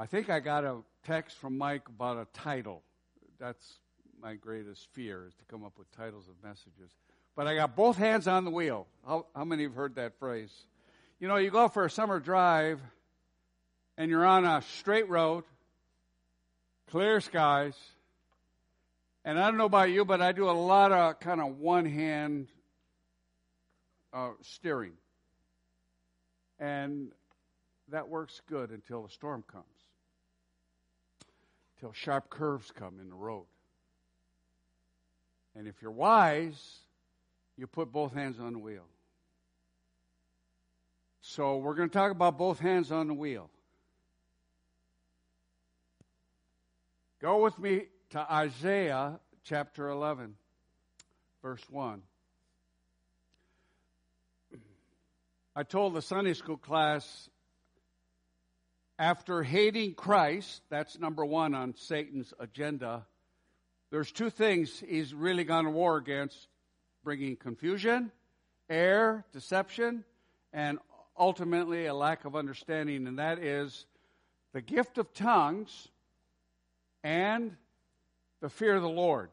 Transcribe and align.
I 0.00 0.06
think 0.06 0.30
I 0.30 0.38
got 0.38 0.62
a 0.62 0.76
text 1.04 1.36
from 1.38 1.58
Mike 1.58 1.88
about 1.88 2.18
a 2.18 2.26
title. 2.32 2.84
That's 3.40 3.80
my 4.22 4.34
greatest 4.34 4.86
fear 4.92 5.26
is 5.26 5.34
to 5.34 5.44
come 5.46 5.64
up 5.64 5.76
with 5.76 5.90
titles 5.90 6.28
of 6.28 6.34
messages. 6.48 6.92
But 7.34 7.48
I 7.48 7.56
got 7.56 7.74
both 7.74 7.96
hands 7.96 8.28
on 8.28 8.44
the 8.44 8.50
wheel. 8.52 8.86
How, 9.04 9.26
how 9.34 9.44
many 9.44 9.64
have 9.64 9.74
heard 9.74 9.96
that 9.96 10.16
phrase? 10.20 10.52
You 11.18 11.26
know, 11.26 11.34
you 11.34 11.50
go 11.50 11.66
for 11.66 11.84
a 11.84 11.90
summer 11.90 12.20
drive 12.20 12.80
and 13.96 14.08
you're 14.08 14.24
on 14.24 14.44
a 14.44 14.62
straight 14.76 15.08
road, 15.08 15.42
clear 16.90 17.20
skies, 17.20 17.74
and 19.24 19.36
I 19.36 19.46
don't 19.46 19.58
know 19.58 19.64
about 19.64 19.90
you, 19.90 20.04
but 20.04 20.22
I 20.22 20.30
do 20.30 20.48
a 20.48 20.52
lot 20.52 20.92
of 20.92 21.18
kind 21.18 21.40
of 21.40 21.58
one 21.58 21.86
hand 21.86 22.46
uh, 24.12 24.30
steering. 24.42 24.92
And 26.60 27.10
that 27.90 28.08
works 28.08 28.40
good 28.48 28.70
until 28.70 29.02
the 29.02 29.10
storm 29.10 29.42
comes, 29.50 29.64
until 31.78 31.92
sharp 31.92 32.28
curves 32.28 32.72
come 32.72 32.98
in 33.00 33.08
the 33.08 33.14
road. 33.14 33.46
And 35.54 35.68
if 35.68 35.80
you're 35.80 35.92
wise, 35.92 36.78
you 37.56 37.66
put 37.66 37.92
both 37.92 38.12
hands 38.14 38.40
on 38.40 38.52
the 38.52 38.58
wheel. 38.58 38.84
So 41.20 41.58
we're 41.58 41.74
going 41.74 41.88
to 41.88 41.92
talk 41.92 42.10
about 42.10 42.36
both 42.36 42.58
hands 42.58 42.90
on 42.90 43.06
the 43.06 43.14
wheel. 43.14 43.48
Go 47.20 47.42
with 47.42 47.58
me 47.58 47.86
to 48.10 48.32
Isaiah 48.32 49.20
chapter 49.44 49.88
11, 49.88 50.34
verse 51.42 51.62
1. 51.70 52.02
I 55.54 55.62
told 55.64 55.94
the 55.94 56.02
Sunday 56.02 56.34
school 56.34 56.56
class 56.56 57.28
after 58.98 59.42
hating 59.42 59.94
Christ, 59.94 60.62
that's 60.70 60.98
number 60.98 61.24
one 61.24 61.54
on 61.54 61.74
Satan's 61.76 62.34
agenda, 62.40 63.06
there's 63.90 64.10
two 64.10 64.28
things 64.28 64.82
he's 64.86 65.14
really 65.14 65.44
gone 65.44 65.64
to 65.64 65.70
war 65.70 65.96
against 65.96 66.48
bringing 67.04 67.36
confusion, 67.36 68.10
error, 68.68 69.24
deception, 69.32 70.04
and 70.52 70.78
ultimately 71.18 71.86
a 71.86 71.94
lack 71.94 72.24
of 72.24 72.34
understanding, 72.34 73.06
and 73.06 73.18
that 73.18 73.38
is 73.38 73.86
the 74.52 74.60
gift 74.60 74.98
of 74.98 75.12
tongues 75.14 75.88
and 77.04 77.56
the 78.40 78.48
fear 78.48 78.74
of 78.74 78.82
the 78.82 78.88
Lord. 78.88 79.30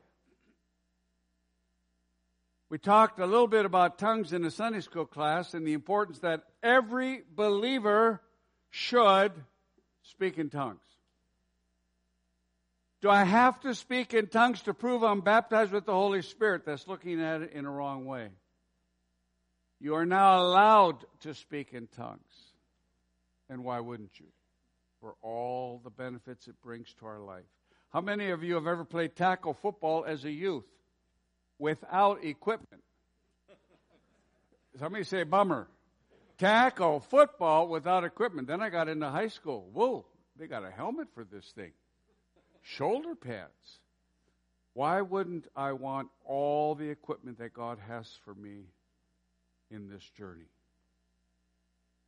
We 2.69 2.77
talked 2.77 3.19
a 3.19 3.25
little 3.25 3.47
bit 3.47 3.65
about 3.65 3.97
tongues 3.97 4.33
in 4.33 4.41
the 4.41 4.51
Sunday 4.51 4.81
school 4.81 5.05
class 5.05 5.53
and 5.53 5.65
the 5.65 5.73
importance 5.73 6.19
that 6.19 6.43
every 6.63 7.23
believer 7.35 8.21
should 8.69 9.31
speak 10.11 10.37
in 10.37 10.49
tongues. 10.49 10.83
Do 13.01 13.09
I 13.09 13.23
have 13.23 13.59
to 13.61 13.75
speak 13.75 14.13
in 14.13 14.27
tongues 14.27 14.61
to 14.63 14.73
prove 14.73 15.03
I'm 15.03 15.21
baptized 15.21 15.71
with 15.71 15.85
the 15.85 15.93
Holy 15.93 16.21
Spirit? 16.21 16.65
That's 16.65 16.87
looking 16.87 17.21
at 17.21 17.41
it 17.41 17.53
in 17.53 17.65
a 17.65 17.71
wrong 17.71 18.05
way. 18.05 18.29
You 19.79 19.95
are 19.95 20.05
now 20.05 20.41
allowed 20.41 21.05
to 21.21 21.33
speak 21.33 21.73
in 21.73 21.87
tongues. 21.87 22.19
And 23.49 23.63
why 23.63 23.79
wouldn't 23.79 24.19
you? 24.19 24.25
For 25.01 25.15
all 25.21 25.81
the 25.83 25.91
benefits 25.91 26.47
it 26.47 26.59
brings 26.63 26.91
to 26.99 27.05
our 27.05 27.19
life. 27.19 27.43
How 27.93 28.01
many 28.01 28.31
of 28.31 28.43
you 28.43 28.55
have 28.55 28.65
ever 28.65 28.83
played 28.83 29.15
tackle 29.15 29.53
football 29.53 30.05
as 30.05 30.25
a 30.25 30.31
youth? 30.31 30.65
without 31.59 32.23
equipment. 32.23 32.83
Somebody 34.79 35.03
say 35.03 35.23
bummer. 35.23 35.67
Tackle 36.37 36.99
football 36.99 37.67
without 37.67 38.03
equipment. 38.03 38.47
Then 38.47 38.61
I 38.61 38.69
got 38.69 38.89
into 38.89 39.09
high 39.09 39.29
school. 39.29 39.69
Whoa, 39.73 40.05
they 40.37 40.47
got 40.47 40.65
a 40.65 40.71
helmet 40.71 41.07
for 41.13 41.23
this 41.23 41.45
thing. 41.55 41.71
Shoulder 42.61 43.15
pads. 43.15 43.79
Why 44.73 45.01
wouldn't 45.01 45.47
I 45.55 45.71
want 45.71 46.09
all 46.25 46.75
the 46.75 46.89
equipment 46.89 47.37
that 47.39 47.53
God 47.53 47.77
has 47.87 48.09
for 48.25 48.33
me 48.33 48.65
in 49.71 49.87
this 49.89 50.03
journey? 50.17 50.49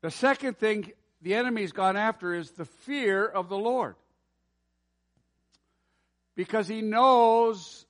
The 0.02 0.12
second 0.12 0.58
thing 0.58 0.92
the 1.22 1.36
enemy's 1.36 1.72
gone 1.72 1.96
after 1.96 2.34
is 2.34 2.52
the 2.52 2.66
fear 2.66 3.26
of 3.26 3.50
the 3.50 3.58
Lord. 3.58 3.96
Because 6.36 6.68
he 6.68 6.82
knows 6.82 7.86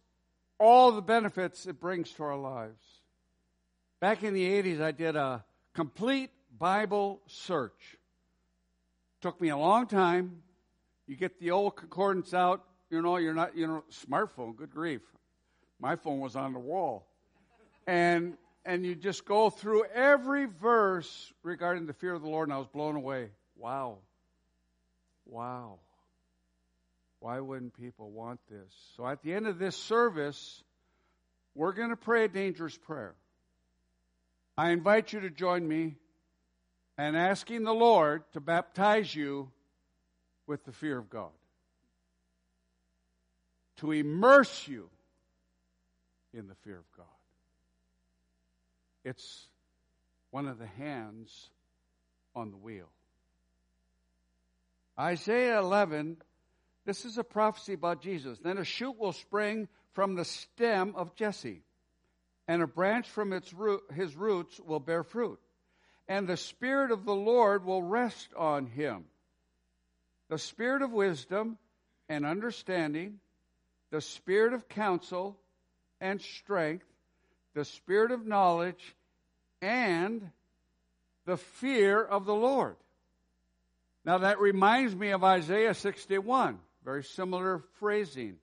all 0.60 0.92
the 0.92 1.02
benefits 1.02 1.66
it 1.66 1.80
brings 1.80 2.12
to 2.14 2.24
our 2.24 2.38
lives. 2.38 2.82
Back 4.00 4.24
in 4.24 4.34
the 4.34 4.46
80s, 4.46 4.82
I 4.82 4.92
did 4.92 5.16
a 5.16 5.44
complete 5.78 6.32
Bible 6.58 7.22
search. 7.28 7.98
Took 9.22 9.40
me 9.40 9.50
a 9.50 9.58
long 9.58 9.86
time. 9.86 10.42
You 11.06 11.16
get 11.16 11.40
the 11.40 11.52
old 11.52 11.76
concordance 11.76 12.34
out, 12.34 12.64
you 12.90 13.00
know, 13.00 13.18
you're 13.18 13.36
not, 13.36 13.56
you 13.56 13.68
know, 13.68 13.84
smartphone, 13.92 14.56
good 14.56 14.72
grief. 14.72 15.02
My 15.80 15.96
phone 15.96 16.20
was 16.20 16.36
on 16.36 16.54
the 16.54 16.60
wall. 16.60 17.06
And 17.86 18.38
and 18.66 18.88
you 18.88 18.96
just 18.96 19.24
go 19.24 19.52
through 19.52 19.86
every 19.94 20.48
verse 20.48 21.32
regarding 21.44 21.86
the 21.86 21.94
fear 21.94 22.14
of 22.14 22.24
the 22.24 22.28
Lord, 22.28 22.50
and 22.50 22.56
I 22.56 22.58
was 22.58 22.68
blown 22.68 22.96
away. 22.96 23.30
Wow. 23.56 24.00
Wow. 25.28 25.78
Why 27.20 27.40
wouldn't 27.40 27.78
people 27.78 28.10
want 28.10 28.40
this? 28.50 28.74
So 28.98 29.06
at 29.06 29.22
the 29.22 29.32
end 29.32 29.46
of 29.46 29.60
this 29.60 29.76
service, 29.76 30.64
we're 31.54 31.74
going 31.74 31.92
to 31.92 31.96
pray 31.96 32.26
a 32.26 32.28
dangerous 32.28 32.76
prayer. 32.76 33.14
I 34.58 34.72
invite 34.72 35.14
you 35.14 35.20
to 35.22 35.30
join 35.30 35.68
me 35.68 35.96
in 36.98 37.16
asking 37.16 37.64
the 37.64 37.74
Lord 37.74 38.24
to 38.34 38.40
baptize 38.40 39.14
you 39.14 39.52
with 40.48 40.66
the 40.66 40.72
fear 40.72 40.98
of 40.98 41.10
God, 41.10 41.30
to 43.78 43.92
immerse 43.92 44.68
you 44.68 44.90
in 46.34 46.48
the 46.48 46.56
fear 46.64 46.78
of 46.78 46.92
God. 46.96 47.06
It's 49.04 49.48
one 50.32 50.48
of 50.48 50.58
the 50.58 50.68
hands 50.68 51.50
on 52.36 52.52
the 52.52 52.58
wheel. 52.58 52.90
Isaiah 55.00 55.60
11 55.60 56.18
this 56.88 57.04
is 57.04 57.18
a 57.18 57.24
prophecy 57.24 57.74
about 57.74 58.02
Jesus. 58.02 58.40
Then 58.40 58.58
a 58.58 58.64
shoot 58.64 58.98
will 58.98 59.12
spring 59.12 59.68
from 59.92 60.16
the 60.16 60.24
stem 60.24 60.94
of 60.96 61.14
Jesse, 61.16 61.62
and 62.48 62.62
a 62.62 62.68
branch 62.68 63.08
from 63.08 63.34
its 63.34 63.54
root, 63.54 63.84
his 63.94 64.16
roots 64.16 64.60
will 64.60 64.80
bear 64.80 65.04
fruit. 65.04 65.40
And 66.08 66.28
the 66.28 66.38
Spirit 66.38 66.92
of 66.92 67.04
the 67.04 67.16
Lord 67.16 67.66
will 67.66 67.84
rest 67.84 68.30
on 68.36 68.68
him 68.68 69.06
the 70.30 70.38
Spirit 70.38 70.82
of 70.82 70.92
wisdom 70.92 71.58
and 72.10 72.26
understanding, 72.26 73.20
the 73.92 74.02
Spirit 74.02 74.54
of 74.54 74.68
counsel 74.68 75.38
and 76.02 76.22
strength, 76.22 76.86
the 77.54 77.64
Spirit 77.64 78.12
of 78.12 78.26
knowledge, 78.26 78.96
and 79.62 80.30
the 81.26 81.38
fear 81.38 82.04
of 82.04 82.26
the 82.26 82.34
Lord. 82.34 82.76
Now 84.04 84.20
that 84.20 84.40
reminds 84.40 84.96
me 84.96 85.12
of 85.12 85.24
Isaiah 85.24 85.74
61. 85.74 86.60
Very 86.84 87.04
similar 87.04 87.64
phrasing. 87.80 88.38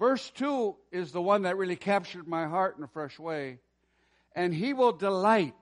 Verse 0.00 0.30
2 0.30 0.76
is 0.92 1.12
the 1.12 1.20
one 1.20 1.42
that 1.42 1.58
really 1.58 1.76
captured 1.76 2.26
my 2.26 2.46
heart 2.46 2.78
in 2.78 2.82
a 2.82 2.88
fresh 2.88 3.18
way. 3.18 3.58
And 4.34 4.54
he 4.54 4.72
will 4.72 4.92
delight. 4.92 5.52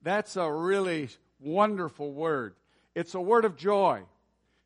That's 0.00 0.36
a 0.36 0.50
really 0.50 1.10
wonderful 1.38 2.10
word. 2.10 2.54
It's 2.94 3.14
a 3.14 3.20
word 3.20 3.44
of 3.44 3.58
joy. 3.58 4.04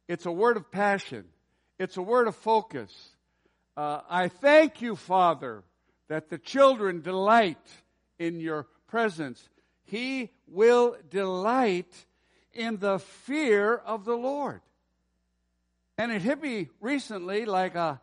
It's 0.07 0.27
a 0.27 0.31
word 0.31 0.57
of 0.57 0.71
passion. 0.71 1.25
It's 1.77 1.97
a 1.97 2.03
word 2.03 2.29
of 2.29 2.37
focus. 2.37 2.93
Uh, 3.77 4.03
I 4.09 4.29
thank 4.29 4.81
you, 4.81 4.95
Father, 4.95 5.65
that 6.07 6.31
the 6.31 6.39
children 6.39 7.01
delight 7.01 7.67
in 8.21 8.39
your 8.39 8.69
presence. 8.87 9.49
He 9.83 10.31
will 10.47 10.97
delight 11.11 11.93
in 12.53 12.77
the 12.77 13.01
fear 13.01 13.75
of 13.75 14.05
the 14.05 14.17
Lord. 14.17 14.61
And 15.99 16.13
it 16.13 16.23
hit 16.23 16.41
me 16.41 16.69
recently 16.81 17.45
like 17.45 17.75
a 17.75 18.01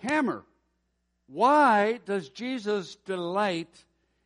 hammer. 0.00 0.44
Why 1.26 2.00
does 2.06 2.28
Jesus 2.28 2.96
delight 3.06 3.84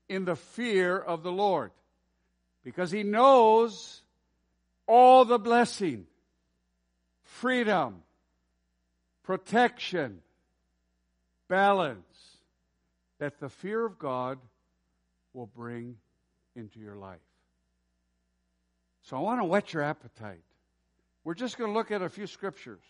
in 0.09 0.25
the 0.25 0.37
fear 0.37 0.99
of 0.99 1.23
the 1.23 1.33
Lord? 1.33 1.71
Because 2.65 2.91
he 2.91 3.03
knows 3.03 4.01
all 4.87 5.25
the 5.25 5.39
blessing, 5.39 6.07
freedom, 7.23 8.03
protection, 9.23 10.21
balance 11.49 12.39
that 13.19 13.39
the 13.39 13.49
fear 13.49 13.85
of 13.85 13.99
God 13.99 14.39
will 15.33 15.47
bring 15.47 15.97
into 16.57 16.81
your 16.81 16.97
life. 16.97 17.19
So 19.03 19.17
I 19.17 19.21
want 19.21 19.41
to 19.41 19.45
whet 19.45 19.75
your 19.75 19.83
appetite. 19.83 20.43
We're 21.25 21.35
just 21.35 21.59
going 21.59 21.71
to 21.71 21.75
look 21.75 21.91
at 21.91 22.03
a 22.03 22.09
few 22.09 22.27
scriptures. 22.27 22.83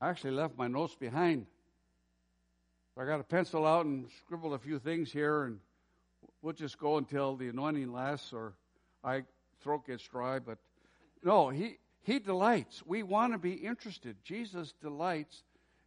I 0.00 0.08
actually 0.08 0.32
left 0.32 0.56
my 0.56 0.68
notes 0.68 0.94
behind. 0.94 1.46
I 2.96 3.04
got 3.04 3.18
a 3.20 3.24
pencil 3.24 3.66
out 3.66 3.86
and 3.86 4.06
scribbled 4.24 4.54
a 4.54 4.58
few 4.58 4.78
things 4.78 5.10
here, 5.10 5.44
and 5.44 5.58
we'll 6.42 6.52
just 6.52 6.78
go 6.78 6.96
until 6.96 7.34
the 7.34 7.48
anointing 7.48 7.92
lasts 7.92 8.32
or 8.32 8.54
I 9.02 9.24
throat 9.60 9.86
gets 9.86 10.06
dry. 10.06 10.38
But 10.38 10.58
no, 11.22 11.48
he 11.48 11.78
He 12.02 12.18
delights. 12.18 12.84
We 12.86 13.02
want 13.02 13.32
to 13.32 13.38
be 13.38 13.54
interested. 13.54 14.16
Jesus 14.22 14.74
delights. 14.80 15.42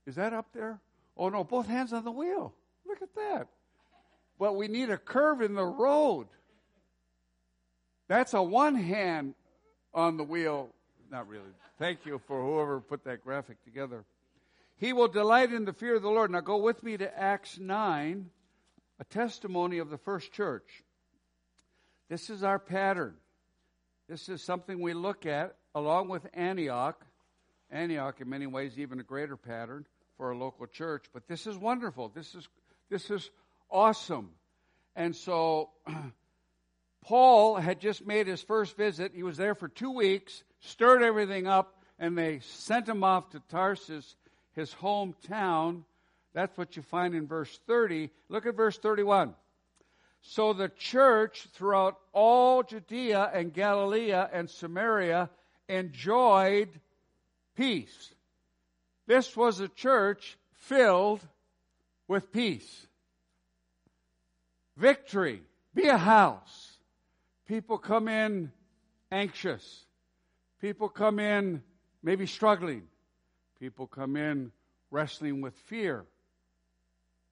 Is 0.06 0.16
that 0.16 0.34
up 0.34 0.48
there? 0.54 0.80
Oh 1.16 1.30
no, 1.30 1.44
both 1.44 1.68
hands 1.68 1.94
on 1.94 2.04
the 2.04 2.12
wheel. 2.12 2.54
Look 2.86 3.02
at 3.02 3.14
that. 3.16 3.48
But 4.40 4.56
we 4.56 4.68
need 4.68 4.90
a 4.90 4.98
curve 4.98 5.42
in 5.42 5.56
the 5.56 5.66
road. 5.66 6.28
That's 8.08 8.34
a 8.34 8.42
one 8.42 8.76
hand 8.76 9.34
on 9.94 10.18
the 10.18 10.24
wheel. 10.24 10.70
Not 11.10 11.28
really. 11.28 11.54
Thank 11.80 12.06
you 12.06 12.20
for 12.28 12.42
whoever 12.42 12.82
put 12.82 13.04
that 13.06 13.24
graphic 13.24 13.64
together. 13.64 14.04
He 14.78 14.94
will 14.94 15.08
delight 15.08 15.52
in 15.52 15.66
the 15.66 15.74
fear 15.74 15.96
of 15.96 16.04
the 16.04 16.10
Lord. 16.10 16.32
Now 16.32 16.42
go 16.42 16.58
with 16.58 16.84
me 16.84 16.98
to 16.98 17.20
Acts 17.20 17.58
9, 17.60 18.30
a 19.00 19.04
testimony 19.06 19.80
of 19.80 19.90
the 19.90 19.98
first 19.98 20.32
church. 20.32 20.84
This 22.10 22.30
is 22.30 22.44
our 22.44 22.60
pattern. 22.60 23.16
This 24.08 24.30
is 24.30 24.42
something 24.42 24.80
we 24.80 24.94
look 24.94 25.26
at 25.26 25.56
along 25.76 26.10
with 26.10 26.28
Antioch. 26.34 27.04
Antioch, 27.70 28.22
in 28.22 28.30
many 28.30 28.48
ways, 28.48 28.78
even 28.78 29.00
a 29.00 29.04
greater 29.04 29.36
pattern 29.36 29.86
for 30.16 30.32
a 30.32 30.38
local 30.38 30.68
church. 30.68 31.06
But 31.12 31.28
this 31.28 31.48
is 31.48 31.58
wonderful. 31.58 32.10
This 32.10 32.34
is 32.36 32.48
this 32.90 33.10
is 33.10 33.30
awesome. 33.70 34.30
And 34.96 35.16
so 35.16 35.72
Paul 37.04 37.56
had 37.56 37.82
just 37.82 38.06
made 38.06 38.28
his 38.28 38.42
first 38.42 38.78
visit. 38.78 39.12
He 39.14 39.24
was 39.24 39.38
there 39.38 39.56
for 39.56 39.68
two 39.68 39.92
weeks, 39.92 40.44
stirred 40.60 41.04
everything 41.04 41.48
up, 41.48 41.84
and 42.00 42.18
they 42.18 42.40
sent 42.40 42.88
him 42.88 43.04
off 43.04 43.32
to 43.32 43.42
Tarsus, 43.50 44.16
his 44.58 44.74
hometown. 44.74 45.84
That's 46.34 46.58
what 46.58 46.76
you 46.76 46.82
find 46.82 47.16
in 47.16 47.28
verse 47.28 47.60
30. 47.68 48.10
Look 48.28 48.46
at 48.46 48.56
verse 48.56 48.78
31. 48.78 49.34
So 50.22 50.52
the 50.52 50.68
church 50.68 51.48
throughout 51.54 51.98
all 52.12 52.64
Judea 52.64 53.32
and 53.34 53.54
Galilee 53.54 54.12
and 54.12 54.50
Samaria 54.50 55.30
enjoyed 55.70 56.70
peace. 57.56 58.14
This 59.06 59.38
was 59.38 59.60
a 59.60 59.70
church 59.70 60.38
filled 60.54 61.22
with 62.08 62.34
peace. 62.34 62.88
Victory. 64.76 65.42
Be 65.74 65.88
a 65.88 65.98
house. 65.98 66.78
People 67.48 67.78
come 67.78 68.08
in 68.08 68.52
anxious. 69.12 69.86
People 70.60 70.90
come 70.90 71.20
in 71.20 71.62
maybe 72.02 72.26
struggling. 72.26 72.84
People 73.60 73.88
come 73.88 74.16
in 74.16 74.52
wrestling 74.92 75.42
with 75.42 75.56
fear. 75.66 76.06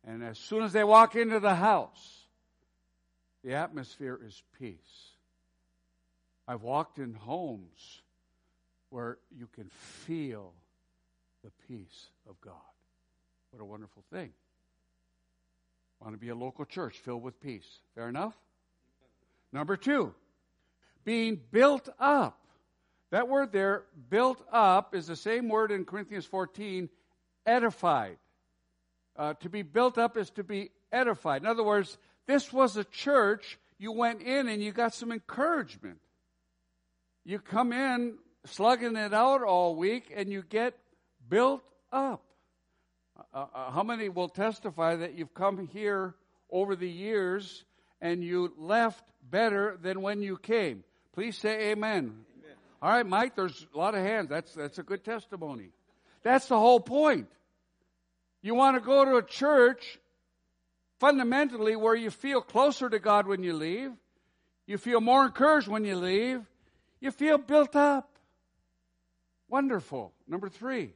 And 0.06 0.24
as 0.24 0.38
soon 0.38 0.64
as 0.64 0.74
they 0.74 0.84
walk 0.84 1.16
into 1.16 1.40
the 1.40 1.56
house, 1.56 2.26
the 3.44 3.54
atmosphere 3.54 4.20
is 4.26 4.42
peace. 4.60 5.12
I've 6.48 6.62
walked 6.62 7.00
in 7.00 7.14
homes 7.14 8.02
where 8.90 9.18
you 9.36 9.48
can 9.48 9.70
feel 9.70 10.54
the 11.44 11.52
peace 11.68 12.08
of 12.30 12.40
God. 12.42 12.54
What 13.52 13.62
a 13.62 13.66
wonderful 13.66 14.04
thing. 14.12 14.32
Want 16.00 16.14
to 16.14 16.20
be 16.20 16.30
a 16.30 16.36
local 16.36 16.66
church 16.66 16.98
filled 17.00 17.24
with 17.24 17.40
peace. 17.40 17.68
Fair 17.96 18.10
enough? 18.10 18.36
Number 19.52 19.78
two, 19.78 20.14
being 21.04 21.40
built 21.52 21.90
up. 22.00 22.45
That 23.16 23.30
word 23.30 23.54
there, 23.54 23.84
built 24.10 24.46
up, 24.52 24.94
is 24.94 25.08
the 25.08 25.16
same 25.16 25.48
word 25.48 25.72
in 25.72 25.86
Corinthians 25.86 26.26
14, 26.26 26.90
edified. 27.46 28.18
Uh, 29.16 29.36
to 29.36 29.48
be 29.48 29.62
built 29.62 29.98
up 29.98 30.18
is 30.18 30.30
to 30.32 30.44
be 30.44 30.72
edified. 30.92 31.42
In 31.42 31.48
other 31.48 31.64
words, 31.64 31.98
this 32.28 32.52
was 32.52 32.76
a 32.76 32.84
church, 32.84 33.58
you 33.78 33.94
went 33.94 34.22
in 34.22 34.50
and 34.50 34.62
you 34.62 34.74
got 34.74 34.94
some 34.94 35.14
encouragement. 35.14 36.00
You 37.24 37.40
come 37.40 37.72
in 37.72 38.18
slugging 38.48 38.98
it 38.98 39.14
out 39.14 39.44
all 39.44 39.78
week 39.78 40.12
and 40.14 40.30
you 40.30 40.44
get 40.44 40.74
built 41.30 41.64
up. 41.94 42.22
Uh, 43.34 43.46
uh, 43.56 43.72
how 43.72 43.84
many 43.84 44.10
will 44.10 44.28
testify 44.28 44.98
that 44.98 45.14
you've 45.14 45.34
come 45.34 45.70
here 45.72 46.16
over 46.52 46.76
the 46.76 46.90
years 46.90 47.64
and 48.02 48.22
you 48.22 48.54
left 48.58 49.10
better 49.24 49.78
than 49.82 50.02
when 50.02 50.22
you 50.22 50.36
came? 50.36 50.84
Please 51.14 51.38
say 51.38 51.72
amen. 51.72 52.26
All 52.86 52.92
right, 52.92 53.04
Mike, 53.04 53.36
there's 53.36 53.66
a 53.74 53.78
lot 53.80 53.96
of 53.96 54.02
hands. 54.02 54.30
That's, 54.30 54.54
that's 54.54 54.78
a 54.78 54.84
good 54.84 55.04
testimony. 55.04 55.72
That's 56.22 56.46
the 56.46 56.60
whole 56.60 56.80
point. 56.80 57.28
You 58.44 58.54
want 58.54 58.78
to 58.78 58.80
go 58.80 59.04
to 59.04 59.16
a 59.16 59.24
church 59.24 59.98
fundamentally 61.00 61.76
where 61.76 61.96
you 61.96 62.12
feel 62.12 62.42
closer 62.42 62.88
to 62.88 63.00
God 63.00 63.26
when 63.26 63.42
you 63.42 63.54
leave, 63.54 63.92
you 64.68 64.78
feel 64.78 65.02
more 65.02 65.26
encouraged 65.26 65.68
when 65.68 65.84
you 65.84 65.96
leave, 65.96 66.44
you 67.00 67.10
feel 67.10 67.40
built 67.40 67.76
up. 67.76 68.20
Wonderful. 69.50 70.14
Number 70.28 70.48
three, 70.48 70.94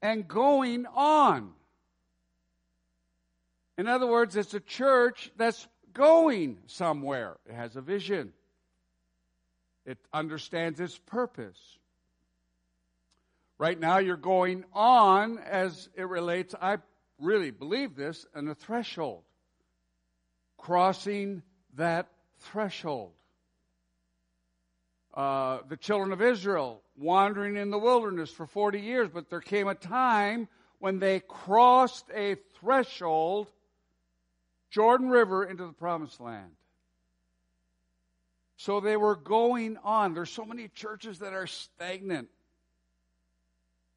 and 0.00 0.26
going 0.26 0.86
on. 0.86 1.52
In 3.76 3.86
other 3.86 4.06
words, 4.06 4.34
it's 4.34 4.54
a 4.54 4.60
church 4.60 5.30
that's 5.36 5.68
going 5.92 6.56
somewhere. 6.68 7.36
It 7.46 7.54
has 7.54 7.76
a 7.76 7.82
vision. 7.82 8.32
It 9.86 9.98
understands 10.12 10.80
its 10.80 10.98
purpose. 10.98 11.58
Right 13.58 13.78
now, 13.78 13.98
you're 13.98 14.16
going 14.16 14.64
on 14.72 15.38
as 15.38 15.88
it 15.94 16.08
relates, 16.08 16.54
I 16.60 16.78
really 17.20 17.50
believe 17.50 17.94
this, 17.94 18.26
and 18.34 18.48
a 18.48 18.54
threshold. 18.54 19.22
Crossing 20.56 21.42
that 21.76 22.08
threshold. 22.38 23.12
Uh, 25.12 25.58
the 25.68 25.76
children 25.76 26.12
of 26.12 26.20
Israel 26.20 26.82
wandering 26.96 27.56
in 27.56 27.70
the 27.70 27.78
wilderness 27.78 28.30
for 28.30 28.46
40 28.46 28.80
years, 28.80 29.08
but 29.12 29.30
there 29.30 29.40
came 29.40 29.68
a 29.68 29.74
time 29.74 30.48
when 30.78 30.98
they 30.98 31.20
crossed 31.20 32.04
a 32.14 32.36
threshold, 32.58 33.48
Jordan 34.70 35.08
River, 35.08 35.44
into 35.44 35.66
the 35.66 35.72
promised 35.72 36.20
land. 36.20 36.50
So 38.56 38.80
they 38.80 38.96
were 38.96 39.16
going 39.16 39.78
on. 39.82 40.14
There's 40.14 40.30
so 40.30 40.44
many 40.44 40.68
churches 40.68 41.18
that 41.18 41.32
are 41.32 41.46
stagnant. 41.46 42.28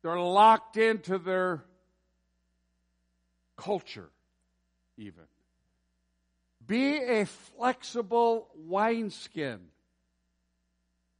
They're 0.01 0.19
locked 0.19 0.77
into 0.77 1.17
their 1.17 1.63
culture, 3.55 4.09
even. 4.97 5.23
Be 6.65 6.97
a 6.97 7.25
flexible 7.25 8.49
wineskin. 8.55 9.59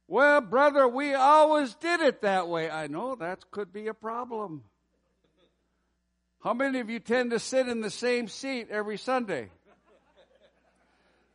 Well, 0.06 0.40
brother, 0.40 0.88
we 0.88 1.14
always 1.14 1.74
did 1.74 2.00
it 2.00 2.22
that 2.22 2.48
way. 2.48 2.70
I 2.70 2.86
know 2.86 3.14
that 3.16 3.50
could 3.50 3.72
be 3.72 3.88
a 3.88 3.94
problem. 3.94 4.64
How 6.42 6.54
many 6.54 6.80
of 6.80 6.88
you 6.88 6.98
tend 6.98 7.32
to 7.32 7.38
sit 7.38 7.68
in 7.68 7.80
the 7.80 7.90
same 7.90 8.28
seat 8.28 8.68
every 8.70 8.96
Sunday? 8.96 9.50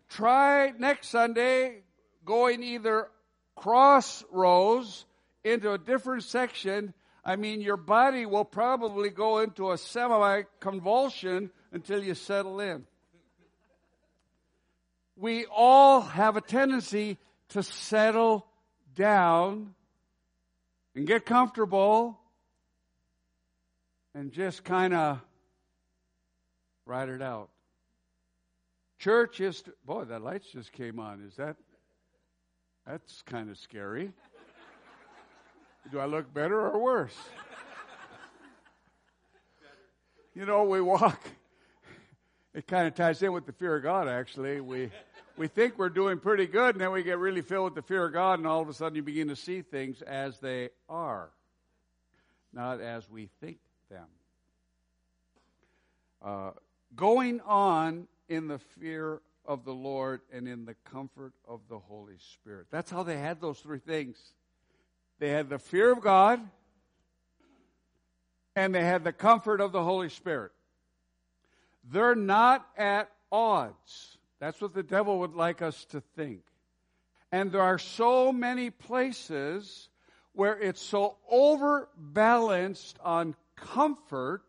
Try 0.09 0.73
next 0.77 1.09
Sunday 1.09 1.83
going 2.25 2.63
either 2.63 3.07
cross 3.55 4.23
rows 4.31 5.05
into 5.43 5.71
a 5.71 5.77
different 5.77 6.23
section. 6.23 6.93
I 7.25 7.35
mean, 7.35 7.61
your 7.61 7.77
body 7.77 8.25
will 8.25 8.45
probably 8.45 9.09
go 9.09 9.39
into 9.39 9.71
a 9.71 9.77
semi 9.77 10.43
convulsion 10.59 11.51
until 11.71 12.03
you 12.03 12.15
settle 12.15 12.59
in. 12.59 12.85
We 15.15 15.45
all 15.45 16.01
have 16.01 16.37
a 16.37 16.41
tendency 16.41 17.17
to 17.49 17.63
settle 17.63 18.47
down 18.95 19.75
and 20.95 21.07
get 21.07 21.25
comfortable 21.25 22.19
and 24.15 24.31
just 24.31 24.63
kind 24.63 24.93
of 24.93 25.19
ride 26.85 27.09
it 27.09 27.21
out. 27.21 27.49
Church 28.99 29.41
is, 29.41 29.61
to, 29.63 29.73
boy, 29.85 30.05
that 30.05 30.21
lights 30.21 30.47
just 30.51 30.71
came 30.71 30.99
on. 30.99 31.21
Is 31.27 31.35
that, 31.35 31.57
that's 32.85 33.21
kind 33.23 33.49
of 33.49 33.57
scary. 33.57 34.11
Do 35.91 35.99
I 35.99 36.05
look 36.05 36.33
better 36.33 36.59
or 36.59 36.81
worse? 36.81 37.15
You 40.35 40.45
know, 40.45 40.63
we 40.63 40.81
walk, 40.81 41.21
it 42.55 42.65
kind 42.65 42.87
of 42.87 42.95
ties 42.95 43.21
in 43.21 43.33
with 43.33 43.45
the 43.45 43.51
fear 43.51 43.75
of 43.75 43.83
God, 43.83 44.07
actually. 44.07 44.61
We, 44.61 44.89
we 45.37 45.47
think 45.47 45.77
we're 45.77 45.89
doing 45.89 46.17
pretty 46.17 46.47
good, 46.47 46.73
and 46.73 46.81
then 46.81 46.91
we 46.91 47.03
get 47.03 47.19
really 47.19 47.41
filled 47.41 47.65
with 47.65 47.75
the 47.75 47.83
fear 47.83 48.05
of 48.05 48.13
God, 48.13 48.39
and 48.39 48.47
all 48.47 48.61
of 48.61 48.67
a 48.67 48.73
sudden 48.73 48.95
you 48.95 49.03
begin 49.03 49.27
to 49.27 49.35
see 49.35 49.61
things 49.61 50.01
as 50.01 50.39
they 50.39 50.69
are, 50.89 51.29
not 52.51 52.81
as 52.81 53.07
we 53.07 53.29
think 53.39 53.57
them. 53.91 54.07
Uh, 56.19 56.51
going 56.95 57.39
on 57.41 58.07
in 58.27 58.47
the 58.47 58.57
fear 58.79 59.21
of 59.45 59.65
the 59.65 59.73
Lord 59.73 60.21
and 60.31 60.47
in 60.47 60.65
the 60.65 60.75
comfort 60.91 61.33
of 61.47 61.61
the 61.69 61.79
Holy 61.79 62.17
Spirit. 62.33 62.67
That's 62.71 62.91
how 62.91 63.03
they 63.03 63.17
had 63.17 63.41
those 63.41 63.59
three 63.59 63.79
things. 63.79 64.17
They 65.19 65.29
had 65.29 65.49
the 65.49 65.59
fear 65.59 65.91
of 65.91 66.01
God, 66.01 66.39
and 68.55 68.73
they 68.73 68.83
had 68.83 69.03
the 69.03 69.13
comfort 69.13 69.61
of 69.61 69.71
the 69.71 69.83
Holy 69.83 70.09
Spirit. 70.09 70.51
They're 71.91 72.15
not 72.15 72.65
at 72.77 73.09
odds. 73.31 74.17
That's 74.39 74.61
what 74.61 74.73
the 74.73 74.83
devil 74.83 75.19
would 75.19 75.35
like 75.35 75.61
us 75.61 75.85
to 75.85 76.01
think. 76.15 76.41
And 77.31 77.51
there 77.51 77.61
are 77.61 77.79
so 77.79 78.31
many 78.31 78.69
places 78.69 79.89
where 80.33 80.59
it's 80.59 80.81
so 80.81 81.17
overbalanced 81.29 82.97
on 83.03 83.35
comfort, 83.55 84.43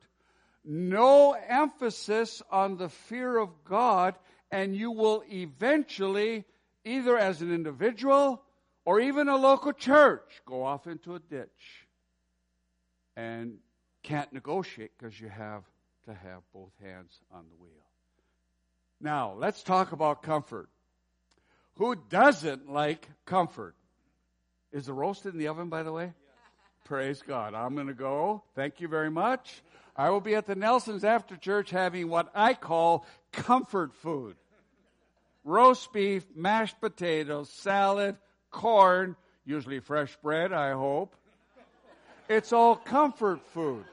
no 0.65 1.33
emphasis 1.33 2.43
on 2.51 2.77
the 2.77 2.89
fear 2.89 3.37
of 3.37 3.51
God, 3.65 4.15
and 4.55 4.77
you 4.77 4.93
will 4.93 5.25
eventually, 5.33 6.45
either 6.85 7.19
as 7.19 7.43
an 7.43 7.53
individual 7.53 8.41
or 8.85 9.01
even 9.01 9.29
a 9.29 9.37
local 9.37 9.73
church, 9.73 10.43
go 10.47 10.63
off 10.63 10.87
into 10.87 11.17
a 11.17 11.19
ditch 11.19 11.89
and 13.17 13.57
can't 14.05 14.33
negotiate 14.33 14.93
because 14.97 15.21
you 15.21 15.29
have 15.29 15.65
to 16.05 16.15
have 16.15 16.43
both 16.53 16.71
hands 16.81 17.19
on 17.33 17.47
the 17.51 17.57
wheel. 17.61 17.73
Now, 19.01 19.35
let's 19.37 19.65
talk 19.65 19.91
about 19.91 20.23
comfort. 20.23 20.69
Who 21.79 21.97
doesn't 22.09 22.71
like 22.71 23.09
comfort? 23.27 23.75
Is 24.71 24.87
the 24.87 24.93
roast 24.93 25.27
in 25.27 25.37
the 25.37 25.49
oven, 25.49 25.69
by 25.69 25.83
the 25.83 25.91
way? 25.91 26.13
Praise 26.85 27.23
God. 27.27 27.55
I'm 27.55 27.75
going 27.75 27.89
to 27.89 27.93
go. 27.93 28.45
Thank 28.55 28.81
you 28.81 28.87
very 28.87 29.11
much. 29.11 29.65
I 29.97 30.11
will 30.11 30.21
be 30.21 30.37
at 30.37 30.47
the 30.47 30.55
Nelsons 30.55 31.03
after 31.03 31.37
church 31.37 31.71
having 31.71 32.09
what 32.09 32.31
I 32.37 32.55
call 32.55 33.05
comfort 33.33 33.93
food 33.95 34.37
roast 35.45 35.93
beef, 35.93 36.25
mashed 36.35 36.81
potatoes, 36.81 37.51
salad, 37.51 38.17
corn, 38.51 39.17
usually 39.45 39.81
fresh 39.81 40.17
bread, 40.23 40.53
I 40.53 40.73
hope. 40.73 41.15
It's 42.29 42.53
all 42.53 42.77
comfort 42.77 43.41
food. 43.49 43.85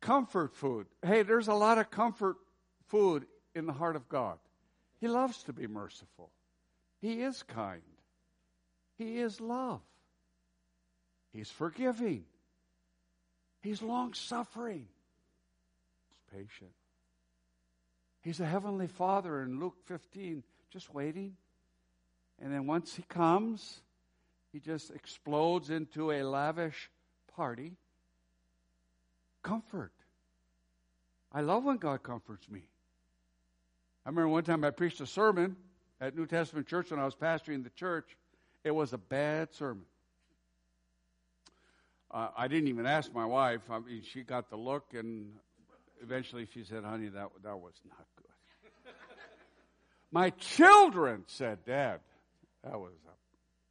Comfort 0.00 0.54
food. 0.54 0.86
Hey, 1.04 1.24
there's 1.24 1.48
a 1.48 1.54
lot 1.54 1.78
of 1.78 1.90
comfort 1.90 2.36
food 2.86 3.26
in 3.56 3.66
the 3.66 3.72
heart 3.72 3.96
of 3.96 4.08
God. 4.08 4.38
He 5.00 5.08
loves 5.08 5.42
to 5.44 5.52
be 5.52 5.66
merciful. 5.66 6.30
He 7.00 7.22
is 7.22 7.42
kind. 7.42 7.82
He 8.98 9.18
is 9.18 9.40
love. 9.40 9.80
He's 11.32 11.50
forgiving. 11.50 12.24
He's 13.62 13.82
long 13.82 14.14
suffering. 14.14 14.86
Patient. 16.36 16.72
He's 18.20 18.40
a 18.40 18.46
heavenly 18.46 18.88
father 18.88 19.40
in 19.40 19.58
Luke 19.58 19.76
15, 19.86 20.42
just 20.70 20.92
waiting. 20.92 21.36
And 22.42 22.52
then 22.52 22.66
once 22.66 22.94
he 22.94 23.02
comes, 23.04 23.80
he 24.52 24.60
just 24.60 24.90
explodes 24.90 25.70
into 25.70 26.12
a 26.12 26.22
lavish 26.22 26.90
party. 27.34 27.76
Comfort. 29.42 29.92
I 31.32 31.40
love 31.40 31.64
when 31.64 31.78
God 31.78 32.02
comforts 32.02 32.50
me. 32.50 32.64
I 34.04 34.10
remember 34.10 34.28
one 34.28 34.44
time 34.44 34.62
I 34.62 34.70
preached 34.70 35.00
a 35.00 35.06
sermon 35.06 35.56
at 36.02 36.14
New 36.14 36.26
Testament 36.26 36.66
Church 36.66 36.90
when 36.90 37.00
I 37.00 37.06
was 37.06 37.14
pastoring 37.14 37.64
the 37.64 37.70
church. 37.70 38.14
It 38.62 38.72
was 38.74 38.92
a 38.92 38.98
bad 38.98 39.54
sermon. 39.54 39.86
Uh, 42.10 42.28
I 42.36 42.46
didn't 42.46 42.68
even 42.68 42.86
ask 42.86 43.12
my 43.14 43.24
wife. 43.24 43.62
I 43.70 43.78
mean, 43.78 44.02
she 44.02 44.22
got 44.22 44.50
the 44.50 44.56
look, 44.56 44.92
and 44.92 45.32
eventually 46.06 46.46
she 46.52 46.64
said, 46.64 46.84
"Honey, 46.84 47.08
that 47.08 47.28
that 47.42 47.58
was 47.58 47.74
not 47.88 48.06
good." 48.16 48.92
my 50.12 50.30
children 50.30 51.24
said, 51.26 51.64
"Dad, 51.64 52.00
that 52.64 52.78
was 52.78 52.92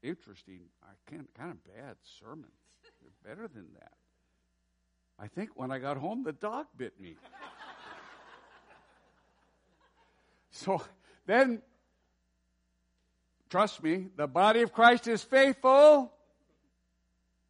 interesting. 0.04 0.62
I 0.84 0.94
can't 1.10 1.34
kind 1.34 1.51
of 1.51 1.63
bad 1.63 1.96
sermon. 2.20 2.51
They're 3.24 3.36
Better 3.36 3.48
than 3.48 3.68
that." 3.80 3.94
I 5.18 5.27
think 5.27 5.51
when 5.56 5.72
I 5.72 5.80
got 5.80 5.98
home, 5.98 6.24
the 6.24 6.34
dog 6.34 6.68
bit 6.77 7.00
me. 7.00 7.15
so 10.51 10.82
then 11.25 11.62
Trust 13.50 13.84
me, 13.84 14.08
the 14.18 14.27
body 14.27 14.63
of 14.63 14.74
Christ 14.74 15.08
is 15.08 15.24
faithful 15.24 16.12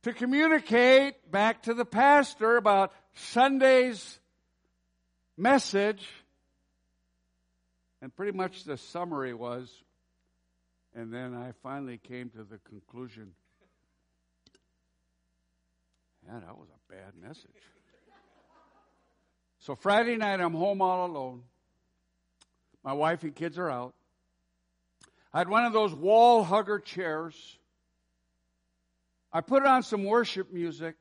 to 0.04 0.14
communicate 0.14 1.32
back 1.32 1.64
to 1.64 1.74
the 1.74 1.86
pastor 1.86 2.58
about 2.58 2.92
Sunday's 3.14 4.20
message. 5.38 6.08
And 8.02 8.16
pretty 8.16 8.38
much 8.38 8.66
the 8.66 8.78
summary 8.78 9.34
was, 9.34 9.72
and 10.94 11.12
then 11.12 11.34
I 11.34 11.54
finally 11.64 11.98
came 11.98 12.30
to 12.32 12.44
the 12.44 12.60
conclusion 12.70 13.34
yeah, 16.28 16.40
that 16.40 16.58
was 16.58 16.68
a 16.70 16.94
bad 16.94 17.14
message. 17.22 17.50
So 19.60 19.76
Friday 19.76 20.16
night, 20.18 20.40
I'm 20.40 20.54
home 20.54 20.82
all 20.82 21.06
alone. 21.06 21.44
My 22.84 22.94
wife 22.94 23.24
and 23.24 23.36
kids 23.36 23.58
are 23.58 23.70
out. 23.70 23.94
I 25.34 25.40
had 25.40 25.50
one 25.50 25.66
of 25.66 25.74
those 25.74 25.94
wall 25.94 26.44
hugger 26.44 26.80
chairs. 26.80 27.36
I 29.34 29.42
put 29.42 29.66
on 29.66 29.84
some 29.84 30.06
worship 30.06 30.54
music, 30.54 30.96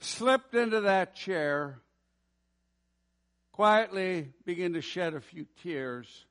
slipped 0.00 0.54
into 0.54 0.82
that 0.82 1.14
chair, 1.14 1.80
quietly 3.52 4.32
begin 4.44 4.72
to 4.72 4.80
shed 4.80 5.14
a 5.14 5.20
few 5.20 5.46
tears. 5.62 6.24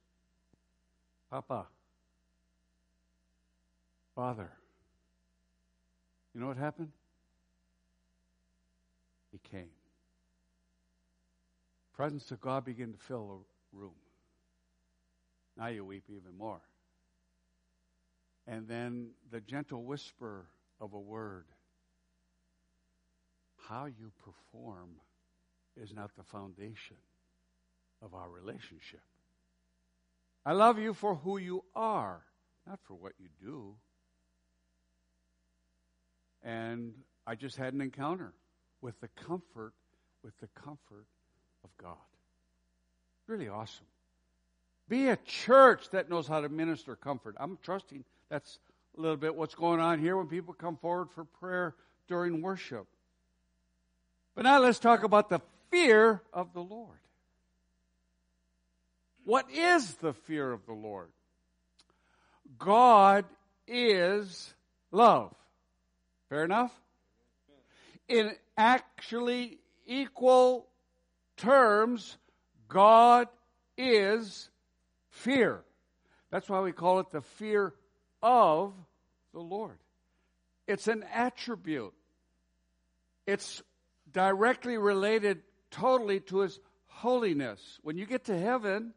Papa, 1.30 1.68
Father, 4.16 4.52
you 6.34 6.42
know 6.42 6.48
what 6.48 6.58
happened? 6.58 6.92
He 9.32 9.40
came. 9.50 9.70
Presence 11.96 12.32
of 12.32 12.42
God 12.42 12.66
began 12.66 12.92
to 12.92 12.98
fill 12.98 13.46
the 13.72 13.80
room. 13.80 13.94
Now 15.58 15.68
you 15.68 15.86
weep 15.86 16.04
even 16.10 16.38
more. 16.38 16.62
And 18.48 18.68
then 18.68 19.12
the 19.32 19.40
gentle 19.40 19.84
whisper 19.84 20.48
of 20.82 20.94
a 20.94 21.00
word. 21.00 21.46
How 23.70 23.86
you 23.86 24.12
perform 24.26 24.90
is 25.82 25.94
not 25.94 26.16
the 26.18 26.24
foundation 26.24 26.98
of 28.02 28.14
our 28.14 28.30
relationship. 28.30 29.02
I 30.46 30.54
love 30.54 30.80
you 30.80 30.94
for 30.94 31.16
who 31.16 31.38
you 31.38 31.64
are, 31.76 32.22
not 32.68 32.80
for 32.84 32.96
what 32.96 33.14
you 33.20 33.28
do. 33.42 33.76
And 36.44 36.94
I 37.28 37.36
just 37.36 37.58
had 37.58 37.74
an 37.74 37.82
encounter 37.82 38.34
with 38.82 39.00
the 39.00 39.08
comfort, 39.10 39.74
with 40.24 40.34
the 40.40 40.48
comfort 40.56 41.06
of 41.64 41.70
God. 41.78 41.96
Really 43.28 43.48
awesome. 43.48 43.86
Be 44.90 45.10
a 45.10 45.18
church 45.18 45.90
that 45.92 46.10
knows 46.10 46.28
how 46.28 46.42
to 46.42 46.50
minister 46.50 46.96
comfort. 46.96 47.36
I'm 47.40 47.58
trusting 47.64 48.04
that's 48.30 48.60
a 48.98 49.02
little 49.02 49.18
bit 49.18 49.36
what's 49.36 49.56
going 49.56 49.80
on 49.80 50.00
here 50.00 50.18
when 50.18 50.28
people 50.28 50.54
come 50.54 50.78
forward 50.78 51.10
for 51.12 51.24
prayer 51.26 51.76
during 52.08 52.42
worship. 52.42 52.88
But 54.36 54.44
now 54.44 54.60
let's 54.60 54.80
talk 54.80 55.04
about 55.04 55.30
the 55.30 55.40
fear 55.70 56.22
of 56.34 56.54
the 56.54 56.62
Lord. 56.62 56.98
What 59.26 59.52
is 59.52 59.96
the 59.96 60.14
fear 60.14 60.52
of 60.52 60.66
the 60.66 60.74
Lord? 60.74 61.10
God 62.58 63.26
is 63.68 64.54
love. 64.92 65.34
Fair 66.30 66.44
enough? 66.44 66.72
In 68.08 68.32
actually 68.58 69.60
equal 69.86 70.68
terms, 71.38 72.18
God 72.68 73.28
is 73.78 74.50
fear. 75.10 75.64
That's 76.30 76.50
why 76.50 76.62
we 76.62 76.72
call 76.72 77.00
it 77.00 77.12
the 77.12 77.22
fear 77.22 77.74
of 78.22 78.74
the 79.34 79.40
Lord. 79.40 79.78
It's 80.68 80.88
an 80.88 81.04
attribute. 81.14 81.94
It's 83.28 83.62
directly 84.12 84.78
related 84.78 85.42
totally 85.70 86.20
to 86.22 86.40
his 86.40 86.60
holiness. 86.88 87.80
When 87.82 87.98
you 87.98 88.06
get 88.06 88.26
to 88.26 88.38
heaven, 88.38 88.94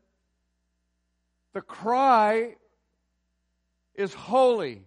the 1.55 1.63
cry 1.63 2.57
is 3.95 4.13
holy, 4.13 4.83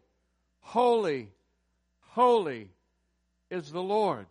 holy, 0.60 1.30
holy 2.02 2.70
is 3.50 3.72
the 3.72 3.82
Lord. 3.82 4.28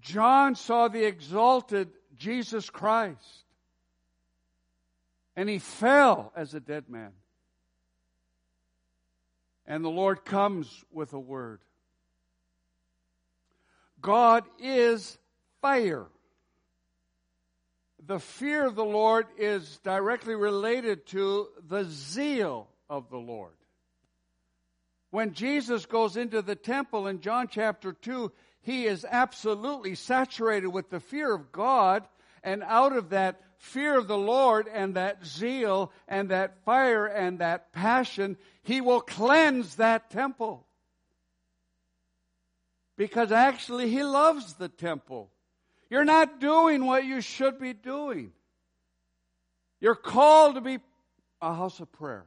John 0.00 0.54
saw 0.54 0.88
the 0.88 1.04
exalted 1.04 1.90
Jesus 2.16 2.70
Christ 2.70 3.44
and 5.36 5.48
he 5.48 5.58
fell 5.58 6.32
as 6.34 6.54
a 6.54 6.60
dead 6.60 6.88
man. 6.88 7.12
And 9.66 9.84
the 9.84 9.90
Lord 9.90 10.24
comes 10.24 10.84
with 10.90 11.12
a 11.12 11.18
word. 11.18 11.60
God 14.00 14.44
is 14.58 15.18
fire. 15.60 16.06
The 18.10 18.18
fear 18.18 18.66
of 18.66 18.74
the 18.74 18.84
Lord 18.84 19.28
is 19.38 19.78
directly 19.84 20.34
related 20.34 21.06
to 21.10 21.46
the 21.68 21.84
zeal 21.84 22.66
of 22.88 23.08
the 23.08 23.18
Lord. 23.18 23.54
When 25.10 25.32
Jesus 25.32 25.86
goes 25.86 26.16
into 26.16 26.42
the 26.42 26.56
temple 26.56 27.06
in 27.06 27.20
John 27.20 27.46
chapter 27.48 27.92
2, 27.92 28.32
he 28.62 28.86
is 28.86 29.06
absolutely 29.08 29.94
saturated 29.94 30.66
with 30.66 30.90
the 30.90 30.98
fear 30.98 31.32
of 31.32 31.52
God, 31.52 32.02
and 32.42 32.64
out 32.64 32.96
of 32.96 33.10
that 33.10 33.40
fear 33.58 33.96
of 33.96 34.08
the 34.08 34.18
Lord 34.18 34.66
and 34.66 34.94
that 34.96 35.24
zeal 35.24 35.92
and 36.08 36.30
that 36.30 36.64
fire 36.64 37.06
and 37.06 37.38
that 37.38 37.72
passion, 37.72 38.38
He 38.64 38.80
will 38.80 39.02
cleanse 39.02 39.76
that 39.76 40.10
temple. 40.10 40.66
Because 42.96 43.30
actually, 43.30 43.88
He 43.88 44.02
loves 44.02 44.54
the 44.54 44.68
temple. 44.68 45.30
You're 45.90 46.04
not 46.04 46.40
doing 46.40 46.86
what 46.86 47.04
you 47.04 47.20
should 47.20 47.58
be 47.58 47.72
doing. 47.72 48.32
You're 49.80 49.96
called 49.96 50.54
to 50.54 50.60
be 50.60 50.78
a 51.42 51.54
house 51.54 51.80
of 51.80 51.90
prayer, 51.90 52.26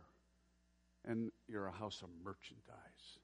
and 1.05 1.31
you're 1.47 1.67
a 1.67 1.71
house 1.71 2.01
of 2.01 2.09
merchandise. 2.23 3.19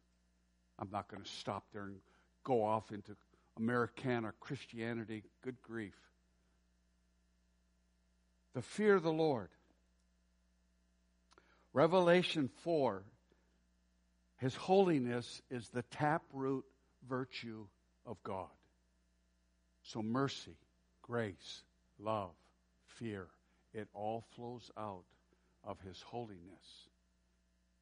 I'm 0.79 0.89
not 0.91 1.10
going 1.10 1.24
to 1.24 1.29
stop 1.29 1.65
there 1.74 1.84
and 1.84 1.98
go 2.46 2.63
off 2.63 2.91
into 2.91 3.15
Americana 3.58 4.31
Christianity. 4.39 5.24
Good 5.43 5.62
grief. 5.62 5.96
The 8.53 8.62
fear 8.62 8.96
of 8.96 9.03
the 9.03 9.12
Lord. 9.12 9.50
Revelation 11.74 12.50
4 12.63 13.03
His 14.38 14.55
holiness 14.55 15.41
is 15.51 15.67
the 15.69 15.84
taproot 15.84 16.63
virtue 17.08 17.65
of 18.05 18.22
God. 18.24 18.48
So 19.83 20.01
mercy, 20.01 20.55
grace, 21.01 21.63
love, 22.00 22.31
fear, 22.86 23.27
it 23.74 23.88
all 23.93 24.24
flows 24.36 24.69
out 24.77 25.03
of 25.63 25.79
His 25.81 26.01
holiness. 26.01 26.88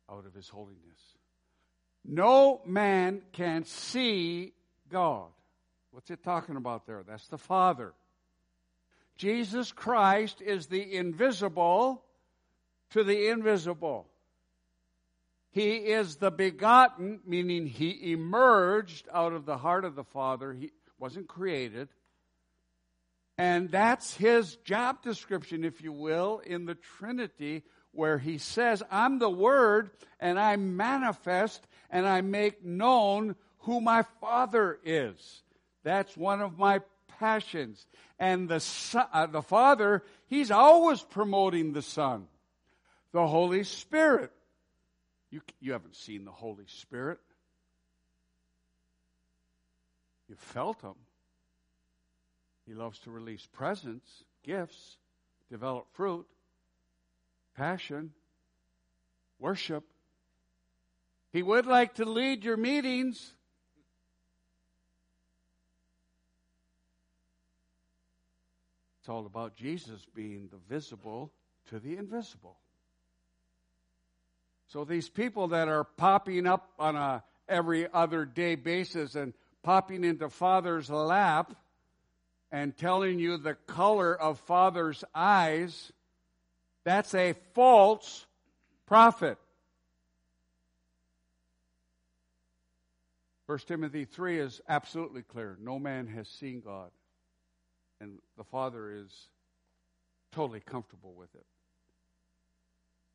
Out 0.10 0.26
of 0.26 0.34
His 0.34 0.48
holiness. 0.48 0.78
No 2.06 2.62
man 2.66 3.22
can 3.34 3.66
see 3.66 4.54
God. 4.90 5.28
What's 5.92 6.10
it 6.10 6.24
talking 6.24 6.56
about 6.56 6.86
there? 6.86 7.04
That's 7.06 7.28
the 7.28 7.38
Father. 7.38 7.94
Jesus 9.18 9.72
Christ 9.72 10.42
is 10.42 10.68
the 10.68 10.96
invisible 10.96 12.04
to 12.92 13.04
the 13.04 13.30
invisible. 13.30 14.08
He 15.50 15.76
is 15.78 16.18
the 16.18 16.30
begotten, 16.30 17.20
meaning 17.26 17.66
he 17.66 18.12
emerged 18.12 19.08
out 19.12 19.34
of 19.34 19.46
the 19.46 19.58
heart 19.58 19.86
of 19.86 19.96
the 19.96 20.04
Father. 20.04 20.54
He 20.54 20.72
wasn't 21.00 21.28
created. 21.28 21.90
And 23.38 23.70
that's 23.70 24.16
his 24.16 24.56
job 24.58 25.04
description, 25.04 25.64
if 25.64 25.82
you 25.82 25.92
will, 25.92 26.42
in 26.46 26.66
the 26.66 26.76
Trinity, 26.76 27.64
where 27.92 28.18
he 28.18 28.38
says, 28.40 28.82
I'm 28.90 29.20
the 29.20 29.30
Word, 29.30 29.92
and 30.20 30.40
I 30.40 30.56
manifest 30.56 31.66
and 31.90 32.08
I 32.08 32.22
make 32.22 32.64
known 32.64 33.36
who 33.60 33.80
my 33.80 34.04
Father 34.22 34.80
is. 34.84 35.44
That's 35.84 36.18
one 36.18 36.42
of 36.42 36.58
my 36.58 36.82
passions. 37.20 37.86
And 38.20 38.50
the, 38.50 38.60
son, 38.60 39.06
uh, 39.14 39.28
the 39.28 39.42
Father, 39.42 40.04
He's 40.28 40.52
always 40.52 41.02
promoting 41.02 41.74
the 41.74 41.82
Son. 41.82 42.28
The 43.14 43.26
Holy 43.26 43.64
Spirit. 43.64 44.32
You, 45.30 45.42
you 45.60 45.74
haven't 45.74 45.96
seen 45.96 46.26
the 46.26 46.32
Holy 46.32 46.66
Spirit. 46.68 47.20
You 50.30 50.36
felt 50.36 50.82
Him. 50.82 50.96
He 52.66 52.74
loves 52.74 53.00
to 53.00 53.12
release 53.12 53.48
presents, 53.52 54.24
gifts, 54.44 54.98
develop 55.50 55.88
fruit, 55.94 56.28
passion, 57.56 58.12
worship. 59.40 59.84
He 61.32 61.42
would 61.42 61.66
like 61.66 61.96
to 61.96 62.06
lead 62.06 62.44
your 62.44 62.58
meetings. 62.58 63.34
It's 69.00 69.10
all 69.10 69.26
about 69.26 69.56
Jesus 69.56 70.06
being 70.14 70.50
the 70.52 70.60
visible 70.68 71.32
to 71.70 71.80
the 71.80 71.96
invisible. 71.96 72.58
So 74.68 74.84
these 74.84 75.08
people 75.08 75.50
that 75.50 75.70
are 75.70 75.86
popping 75.86 76.46
up 76.46 76.72
on 76.78 76.98
a 76.98 77.24
every 77.48 77.88
other 77.94 78.26
day 78.26 78.56
basis 78.56 79.16
and 79.16 79.34
popping 79.68 80.06
into 80.06 80.30
Father's 80.30 80.90
lap 80.90 81.54
and 82.54 82.78
telling 82.78 83.20
you 83.20 83.36
the 83.36 83.54
color 83.54 84.16
of 84.16 84.40
Father's 84.40 85.04
eyes, 85.14 85.92
that's 86.86 87.14
a 87.14 87.34
false 87.54 88.26
prophet. 88.86 89.38
1 93.48 93.60
Timothy 93.68 94.06
3 94.06 94.40
is 94.40 94.62
absolutely 94.70 95.22
clear. 95.22 95.58
No 95.62 95.78
man 95.80 96.08
has 96.08 96.30
seen 96.30 96.62
God 96.62 96.90
and 98.00 98.20
the 98.38 98.46
Father 98.46 98.90
is 98.90 99.12
totally 100.32 100.62
comfortable 100.62 101.14
with 101.14 101.36
it. 101.36 101.46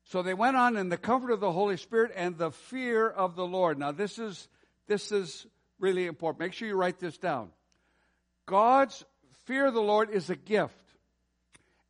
So 0.03 0.21
they 0.21 0.35
went 0.35 0.55
on 0.55 0.77
in 0.77 0.89
the 0.89 0.97
comfort 0.97 1.31
of 1.31 1.39
the 1.39 1.51
Holy 1.51 1.77
Spirit 1.77 2.11
and 2.15 2.37
the 2.37 2.51
fear 2.51 3.09
of 3.09 3.35
the 3.35 3.47
Lord. 3.47 3.79
Now 3.79 3.91
this 3.91 4.19
is 4.19 4.47
this 4.85 5.11
is 5.11 5.47
really 5.79 6.05
important. 6.05 6.39
Make 6.39 6.53
sure 6.53 6.67
you 6.67 6.75
write 6.75 6.99
this 6.99 7.17
down. 7.17 7.49
God's 8.45 9.03
fear 9.45 9.67
of 9.67 9.73
the 9.73 9.81
Lord 9.81 10.09
is 10.09 10.29
a 10.29 10.35
gift. 10.35 10.75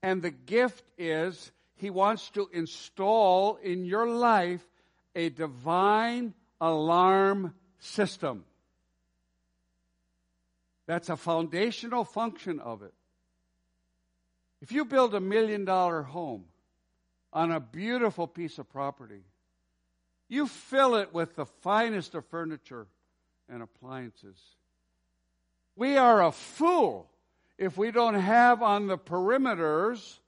And 0.01 0.21
the 0.21 0.31
gift 0.31 0.83
is 0.97 1.51
he 1.75 1.89
wants 1.89 2.29
to 2.31 2.49
install 2.53 3.57
in 3.57 3.85
your 3.85 4.07
life 4.07 4.63
a 5.15 5.29
divine 5.29 6.33
alarm 6.59 7.53
system. 7.79 8.45
That's 10.85 11.09
a 11.09 11.15
foundational 11.15 12.03
function 12.03 12.59
of 12.59 12.81
it. 12.81 12.93
If 14.61 14.71
you 14.71 14.85
build 14.85 15.13
a 15.13 15.19
million 15.19 15.65
dollar 15.65 16.03
home 16.03 16.45
on 17.31 17.51
a 17.51 17.59
beautiful 17.59 18.27
piece 18.27 18.59
of 18.59 18.69
property, 18.69 19.23
you 20.29 20.47
fill 20.47 20.95
it 20.95 21.13
with 21.13 21.35
the 21.35 21.45
finest 21.45 22.15
of 22.15 22.25
furniture 22.27 22.87
and 23.49 23.61
appliances. 23.61 24.37
We 25.75 25.97
are 25.97 26.23
a 26.23 26.31
fool 26.31 27.09
if 27.57 27.77
we 27.77 27.91
don't 27.91 28.15
have 28.15 28.61
on 28.61 28.87
the 28.87 28.97
perimeters 28.97 30.19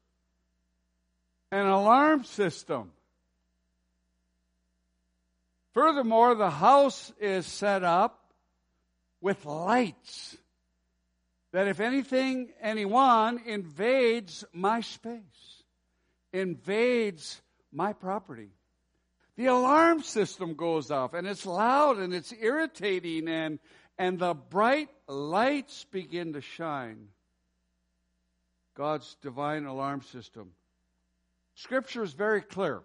an 1.52 1.66
alarm 1.66 2.24
system. 2.24 2.92
Furthermore, 5.74 6.36
the 6.36 6.50
house 6.50 7.12
is 7.20 7.46
set 7.46 7.84
up 7.84 8.34
with 9.22 9.46
lights 9.46 10.38
that 11.52 11.68
if 11.68 11.80
anything, 11.80 12.50
anyone 12.62 13.40
invades 13.46 14.44
my 14.54 14.82
space, 14.82 15.64
invades 16.34 17.42
my 17.72 17.94
property, 17.94 18.50
the 19.36 19.48
alarm 19.48 20.02
system 20.02 20.56
goes 20.56 20.92
off 20.92 21.14
and 21.14 21.28
it's 21.28 21.46
loud 21.46 21.98
and 21.98 22.14
it's 22.14 22.34
irritating 22.34 23.28
and, 23.28 23.60
and 23.98 24.18
the 24.20 24.34
bright 24.34 24.90
lights 25.08 25.86
begin 25.92 26.34
to 26.34 26.42
shine. 26.42 27.10
God's 28.76 29.16
divine 29.22 29.66
alarm 29.66 30.02
system. 30.02 30.52
Scripture 31.56 32.04
is 32.04 32.14
very 32.14 32.42
clear. 32.42 32.82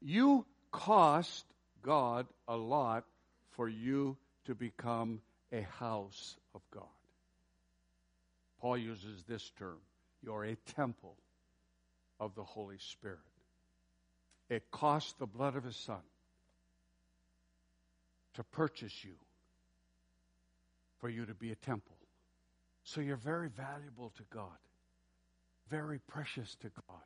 You 0.00 0.46
cost 0.70 1.44
God 1.82 2.26
a 2.48 2.56
lot 2.56 3.04
for 3.50 3.68
you 3.68 4.16
to 4.46 4.54
become 4.54 5.20
a 5.52 5.62
house 5.78 6.36
of 6.54 6.62
God. 6.70 6.84
Paul 8.60 8.76
uses 8.78 9.24
this 9.24 9.50
term 9.58 9.78
you're 10.22 10.44
a 10.44 10.56
temple 10.76 11.16
of 12.18 12.34
the 12.34 12.44
Holy 12.44 12.76
Spirit. 12.78 13.18
It 14.50 14.70
cost 14.70 15.18
the 15.18 15.26
blood 15.26 15.56
of 15.56 15.64
his 15.64 15.76
son 15.76 16.02
to 18.34 18.44
purchase 18.44 19.02
you, 19.02 19.14
for 20.98 21.08
you 21.08 21.24
to 21.24 21.34
be 21.34 21.52
a 21.52 21.56
temple. 21.56 21.96
So 22.84 23.00
you're 23.00 23.16
very 23.16 23.48
valuable 23.48 24.12
to 24.16 24.22
God, 24.30 24.58
very 25.68 26.00
precious 26.00 26.54
to 26.56 26.68
God. 26.68 27.00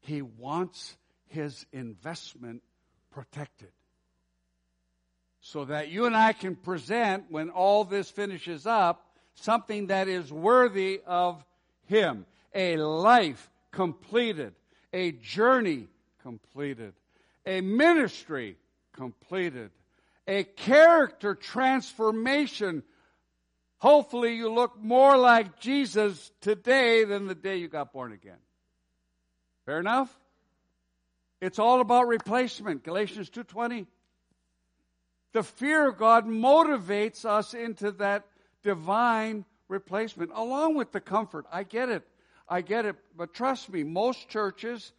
He 0.00 0.22
wants 0.22 0.96
his 1.26 1.66
investment 1.72 2.62
protected 3.10 3.70
so 5.40 5.64
that 5.64 5.88
you 5.88 6.06
and 6.06 6.16
I 6.16 6.32
can 6.32 6.56
present, 6.56 7.26
when 7.30 7.50
all 7.50 7.84
this 7.84 8.10
finishes 8.10 8.66
up, 8.66 9.06
something 9.34 9.86
that 9.86 10.08
is 10.08 10.32
worthy 10.32 11.00
of 11.06 11.44
Him. 11.86 12.26
A 12.54 12.76
life 12.76 13.50
completed, 13.70 14.54
a 14.92 15.12
journey 15.12 15.86
completed, 16.28 16.92
a 17.46 17.62
ministry 17.62 18.54
completed, 18.92 19.70
a 20.26 20.44
character 20.44 21.34
transformation. 21.34 22.82
Hopefully, 23.78 24.34
you 24.34 24.52
look 24.52 24.78
more 24.78 25.16
like 25.16 25.58
Jesus 25.58 26.30
today 26.42 27.04
than 27.04 27.28
the 27.28 27.34
day 27.34 27.56
you 27.56 27.66
got 27.66 27.94
born 27.94 28.12
again. 28.12 28.36
Fair 29.64 29.80
enough? 29.80 30.14
It's 31.40 31.58
all 31.58 31.80
about 31.80 32.08
replacement. 32.08 32.84
Galatians 32.84 33.30
2:20. 33.30 33.86
The 35.32 35.42
fear 35.42 35.88
of 35.88 35.96
God 35.96 36.26
motivates 36.26 37.24
us 37.24 37.54
into 37.54 37.90
that 37.92 38.26
divine 38.62 39.46
replacement, 39.68 40.32
along 40.34 40.74
with 40.74 40.92
the 40.92 41.00
comfort. 41.00 41.46
I 41.50 41.62
get 41.62 41.88
it. 41.88 42.06
I 42.46 42.60
get 42.60 42.84
it. 42.84 42.96
But 43.16 43.32
trust 43.32 43.70
me, 43.70 43.82
most 43.82 44.28
churches, 44.28 44.92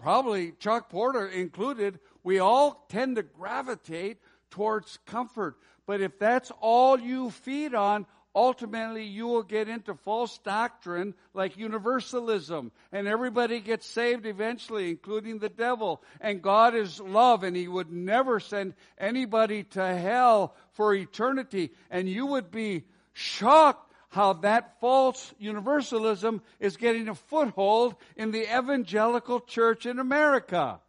probably 0.00 0.52
Chuck 0.58 0.88
Porter 0.88 1.26
included, 1.26 2.00
we 2.24 2.38
all 2.38 2.86
tend 2.88 3.16
to 3.16 3.22
gravitate 3.22 4.18
towards 4.50 4.98
comfort. 5.06 5.56
But 5.86 6.00
if 6.00 6.18
that's 6.18 6.50
all 6.60 6.98
you 6.98 7.30
feed 7.30 7.74
on, 7.74 8.06
ultimately 8.34 9.04
you 9.04 9.26
will 9.26 9.42
get 9.42 9.68
into 9.68 9.94
false 9.94 10.38
doctrine 10.38 11.14
like 11.34 11.56
universalism. 11.56 12.72
And 12.92 13.06
everybody 13.06 13.60
gets 13.60 13.86
saved 13.86 14.24
eventually 14.24 14.90
including 14.90 15.38
the 15.38 15.48
devil. 15.48 16.02
And 16.20 16.42
god 16.42 16.74
is 16.74 17.00
love 17.00 17.42
and 17.42 17.56
he 17.56 17.68
would 17.68 17.92
never 17.92 18.40
send 18.40 18.74
anybody 18.98 19.64
to 19.64 19.84
hell 19.96 20.54
for 20.72 20.94
eternity. 20.94 21.72
And 21.90 22.08
you 22.08 22.26
would 22.26 22.50
be 22.50 22.84
shocked 23.12 23.89
how 24.10 24.34
that 24.34 24.78
false 24.80 25.32
universalism 25.38 26.42
is 26.58 26.76
getting 26.76 27.08
a 27.08 27.14
foothold 27.14 27.94
in 28.16 28.30
the 28.30 28.42
evangelical 28.42 29.40
church 29.40 29.86
in 29.86 29.98
america 29.98 30.80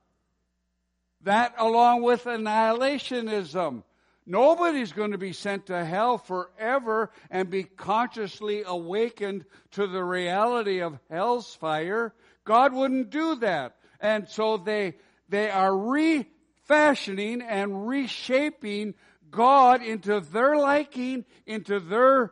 that 1.21 1.53
along 1.57 2.01
with 2.03 2.25
annihilationism 2.25 3.84
Nobody's 4.25 4.91
going 4.91 5.12
to 5.12 5.17
be 5.17 5.34
sent 5.34 5.65
to 5.67 5.84
hell 5.84 6.17
forever 6.17 7.12
and 7.29 7.49
be 7.49 7.63
consciously 7.63 8.63
awakened 8.65 9.45
to 9.71 9.88
the 9.88 10.03
reality 10.03 10.81
of 10.81 10.99
hell's 11.10 11.55
fire. 11.55 12.13
God 12.43 12.73
wouldn't 12.73 13.10
do 13.10 13.36
that. 13.38 13.77
And 13.99 14.29
so 14.29 14.57
they, 14.57 14.95
they 15.29 15.49
are 15.49 15.75
refashioning 15.75 17.41
and 17.41 17.88
reshaping 17.88 18.93
God 19.31 19.81
into 19.81 20.19
their 20.19 20.55
liking, 20.55 21.25
into 21.45 21.79
their 21.79 22.31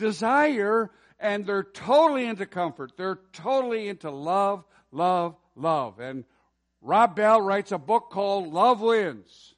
desire, 0.00 0.90
and 1.20 1.46
they're 1.46 1.62
totally 1.62 2.26
into 2.26 2.46
comfort. 2.46 2.92
They're 2.96 3.20
totally 3.32 3.88
into 3.88 4.10
love, 4.10 4.64
love, 4.90 5.36
love. 5.54 6.00
And 6.00 6.24
Rob 6.82 7.14
Bell 7.14 7.40
writes 7.40 7.70
a 7.70 7.78
book 7.78 8.10
called 8.10 8.52
Love 8.52 8.80
Wins 8.80 9.54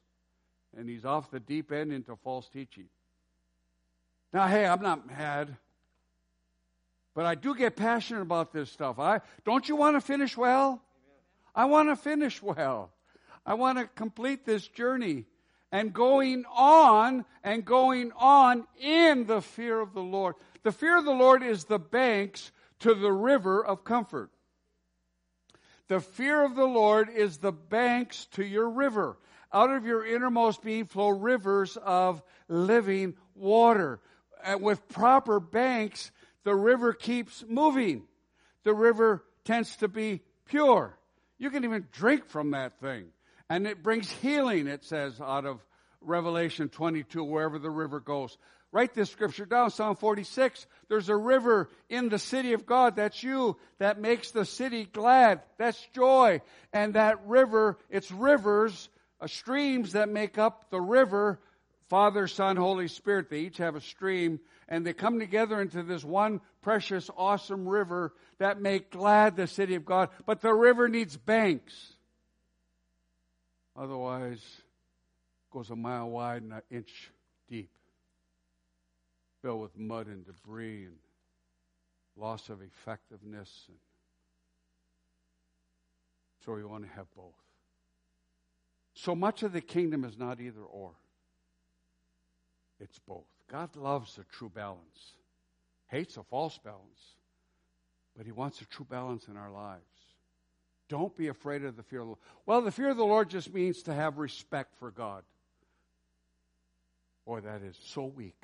and 0.77 0.89
he's 0.89 1.05
off 1.05 1.31
the 1.31 1.39
deep 1.39 1.71
end 1.71 1.91
into 1.91 2.15
false 2.17 2.47
teaching. 2.49 2.85
Now, 4.31 4.47
hey, 4.47 4.65
I'm 4.65 4.81
not 4.81 5.07
mad, 5.07 5.55
but 7.13 7.25
I 7.25 7.35
do 7.35 7.55
get 7.55 7.75
passionate 7.75 8.21
about 8.21 8.51
this 8.51 8.71
stuff. 8.71 8.97
I 8.99 9.21
don't 9.45 9.67
you 9.67 9.75
want 9.75 9.95
to 9.95 10.01
finish 10.01 10.35
well? 10.35 10.81
I 11.53 11.65
want 11.65 11.89
to 11.89 11.95
finish 11.95 12.41
well. 12.41 12.91
I 13.45 13.53
want 13.53 13.77
to 13.77 13.85
complete 13.85 14.45
this 14.45 14.67
journey 14.67 15.25
and 15.73 15.91
going 15.91 16.45
on 16.55 17.25
and 17.43 17.65
going 17.65 18.11
on 18.15 18.67
in 18.79 19.25
the 19.25 19.41
fear 19.41 19.81
of 19.81 19.93
the 19.93 20.03
Lord. 20.03 20.35
The 20.61 20.71
fear 20.71 20.99
of 20.99 21.03
the 21.03 21.11
Lord 21.11 21.41
is 21.41 21.63
the 21.63 21.79
banks 21.79 22.51
to 22.81 22.93
the 22.93 23.11
river 23.11 23.65
of 23.65 23.83
comfort. 23.83 24.29
The 25.87 25.99
fear 25.99 26.45
of 26.45 26.55
the 26.55 26.67
Lord 26.67 27.09
is 27.09 27.37
the 27.37 27.51
banks 27.51 28.27
to 28.33 28.45
your 28.45 28.69
river. 28.69 29.17
Out 29.51 29.71
of 29.71 29.83
your 29.83 30.05
innermost 30.05 30.61
being 30.61 30.85
flow 30.85 31.09
rivers 31.09 31.75
of 31.75 32.21
living 32.47 33.15
water. 33.33 33.99
And 34.43 34.61
with 34.61 34.87
proper 34.89 35.39
banks, 35.39 36.11
the 36.43 36.55
river 36.55 36.93
keeps 36.93 37.43
moving. 37.47 38.03
The 38.63 38.75
river 38.75 39.23
tends 39.43 39.75
to 39.77 39.87
be 39.87 40.21
pure. 40.45 40.99
You 41.39 41.49
can 41.49 41.63
even 41.63 41.87
drink 41.91 42.27
from 42.27 42.51
that 42.51 42.79
thing. 42.79 43.07
And 43.53 43.67
it 43.67 43.83
brings 43.83 44.11
healing, 44.11 44.65
it 44.65 44.83
says, 44.83 45.21
out 45.21 45.45
of 45.45 45.63
Revelation 46.01 46.69
22, 46.69 47.23
wherever 47.23 47.59
the 47.59 47.69
river 47.69 47.99
goes. 47.99 48.35
Write 48.71 48.95
this 48.95 49.11
scripture 49.11 49.45
down, 49.45 49.69
Psalm 49.69 49.95
46. 49.95 50.65
There's 50.89 51.07
a 51.07 51.15
river 51.15 51.69
in 51.87 52.09
the 52.09 52.17
city 52.17 52.53
of 52.53 52.65
God. 52.65 52.95
That's 52.95 53.21
you. 53.21 53.57
That 53.77 54.01
makes 54.01 54.31
the 54.31 54.43
city 54.43 54.85
glad. 54.91 55.43
That's 55.59 55.79
joy. 55.93 56.41
And 56.73 56.95
that 56.95 57.27
river, 57.27 57.77
it's 57.91 58.11
rivers 58.11 58.89
uh, 59.21 59.27
streams 59.27 59.91
that 59.91 60.09
make 60.09 60.39
up 60.39 60.71
the 60.71 60.81
river, 60.81 61.39
Father, 61.89 62.25
Son, 62.25 62.55
Holy 62.55 62.87
Spirit. 62.87 63.29
They 63.29 63.41
each 63.41 63.57
have 63.57 63.75
a 63.75 63.81
stream, 63.81 64.39
and 64.67 64.83
they 64.83 64.93
come 64.93 65.19
together 65.19 65.61
into 65.61 65.83
this 65.83 66.03
one 66.03 66.41
precious, 66.63 67.07
awesome 67.15 67.67
river 67.67 68.15
that 68.39 68.59
make 68.59 68.89
glad 68.89 69.35
the 69.35 69.45
city 69.45 69.75
of 69.75 69.85
God. 69.85 70.09
But 70.25 70.41
the 70.41 70.55
river 70.55 70.89
needs 70.89 71.15
banks. 71.15 71.92
Otherwise, 73.75 74.37
it 74.37 75.53
goes 75.53 75.69
a 75.69 75.75
mile 75.75 76.09
wide 76.09 76.43
and 76.43 76.53
an 76.53 76.61
inch 76.69 77.11
deep, 77.49 77.71
filled 79.41 79.61
with 79.61 79.77
mud 79.77 80.07
and 80.07 80.25
debris 80.25 80.85
and 80.85 80.97
loss 82.15 82.49
of 82.49 82.61
effectiveness. 82.61 83.49
And 83.67 83.77
so 86.45 86.53
we 86.53 86.63
want 86.63 86.83
to 86.83 86.89
have 86.91 87.07
both. 87.15 87.33
So 88.93 89.15
much 89.15 89.43
of 89.43 89.53
the 89.53 89.61
kingdom 89.61 90.05
is 90.05 90.17
not 90.17 90.39
either 90.39 90.61
or, 90.61 90.91
it's 92.79 92.99
both. 92.99 93.25
God 93.51 93.75
loves 93.75 94.17
a 94.17 94.23
true 94.35 94.49
balance, 94.49 95.13
hates 95.87 96.17
a 96.17 96.23
false 96.23 96.59
balance, 96.63 97.15
but 98.15 98.25
He 98.25 98.31
wants 98.31 98.61
a 98.61 98.65
true 98.65 98.85
balance 98.87 99.27
in 99.27 99.35
our 99.35 99.51
lives. 99.51 99.81
Don't 100.93 101.17
be 101.17 101.27
afraid 101.27 101.63
of 101.63 101.75
the 101.75 101.81
fear 101.81 102.01
of 102.01 102.05
the 102.05 102.09
Lord. 102.09 102.19
Well, 102.45 102.61
the 102.61 102.69
fear 102.69 102.91
of 102.91 102.97
the 102.97 103.03
Lord 103.03 103.27
just 103.27 103.51
means 103.51 103.81
to 103.83 103.93
have 103.95 104.19
respect 104.19 104.75
for 104.77 104.91
God. 104.91 105.23
Boy, 107.25 107.39
that 107.39 107.63
is 107.63 107.75
so 107.83 108.05
weak. 108.05 108.39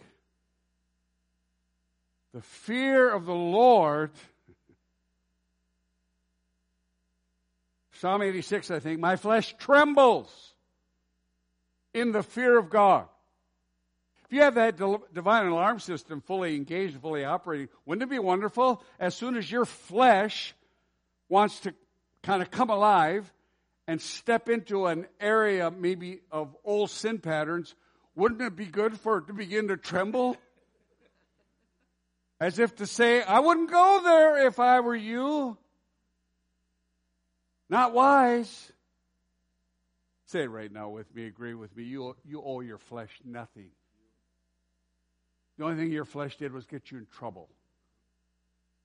The 2.33 2.41
fear 2.41 3.07
of 3.07 3.27
the 3.27 3.35
Lord 3.35 4.09
Psalm 7.91 8.23
86, 8.23 8.71
I 8.71 8.79
think, 8.79 8.99
my 8.99 9.15
flesh 9.15 9.53
trembles 9.59 10.55
in 11.93 12.13
the 12.13 12.23
fear 12.23 12.57
of 12.57 12.71
God. 12.71 13.05
If 14.25 14.33
you 14.33 14.41
have 14.41 14.55
that 14.55 14.75
divine 15.13 15.45
alarm 15.45 15.79
system 15.79 16.21
fully 16.21 16.55
engaged 16.55 16.99
fully 16.99 17.25
operating, 17.25 17.69
wouldn't 17.85 18.01
it 18.01 18.09
be 18.09 18.17
wonderful? 18.17 18.81
As 18.99 19.13
soon 19.13 19.35
as 19.35 19.51
your 19.51 19.65
flesh 19.65 20.55
wants 21.27 21.59
to 21.59 21.75
kind 22.23 22.41
of 22.41 22.51
come 22.51 22.69
alive 22.69 23.31
and 23.87 24.01
step 24.01 24.49
into 24.49 24.85
an 24.85 25.07
area 25.19 25.71
maybe 25.71 26.19
of 26.31 26.55
old 26.63 26.91
sin 26.91 27.19
patterns, 27.19 27.75
wouldn't 28.15 28.41
it 28.41 28.55
be 28.55 28.65
good 28.65 28.99
for 28.99 29.19
it 29.19 29.27
to 29.27 29.33
begin 29.33 29.69
to 29.69 29.77
tremble? 29.77 30.37
As 32.39 32.59
if 32.59 32.75
to 32.77 32.85
say, 32.85 33.21
I 33.21 33.39
wouldn't 33.39 33.69
go 33.69 34.01
there 34.03 34.47
if 34.47 34.59
I 34.59 34.79
were 34.79 34.95
you. 34.95 35.57
Not 37.69 37.93
wise. 37.93 38.71
Say 40.25 40.43
it 40.43 40.51
right 40.51 40.71
now 40.71 40.89
with 40.89 41.13
me, 41.15 41.25
agree 41.25 41.55
with 41.55 41.75
me. 41.75 41.83
You, 41.83 42.15
you 42.23 42.41
owe 42.45 42.59
your 42.59 42.77
flesh 42.77 43.09
nothing. 43.25 43.69
The 45.57 45.65
only 45.65 45.77
thing 45.77 45.91
your 45.91 46.05
flesh 46.05 46.37
did 46.37 46.53
was 46.53 46.65
get 46.65 46.91
you 46.91 46.99
in 46.99 47.07
trouble. 47.17 47.49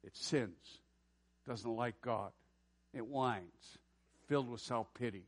It 0.03 0.17
sins, 0.17 0.81
doesn't 1.47 1.71
like 1.71 2.01
God, 2.01 2.33
it 2.95 3.07
whines, 3.07 3.79
filled 4.29 4.49
with 4.49 4.61
self 4.61 4.93
pity. 4.95 5.25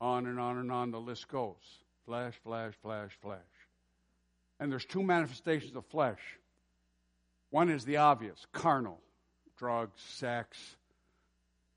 On 0.00 0.26
and 0.26 0.40
on 0.40 0.58
and 0.58 0.72
on 0.72 0.90
the 0.90 1.00
list 1.00 1.28
goes. 1.28 1.84
Flesh, 2.06 2.34
flesh, 2.42 2.74
flesh, 2.82 3.12
flesh. 3.20 3.38
And 4.58 4.72
there's 4.72 4.86
two 4.86 5.02
manifestations 5.02 5.76
of 5.76 5.84
flesh. 5.86 6.20
One 7.50 7.68
is 7.68 7.84
the 7.84 7.98
obvious 7.98 8.46
carnal 8.52 9.00
drugs, 9.58 10.00
sex, 10.00 10.56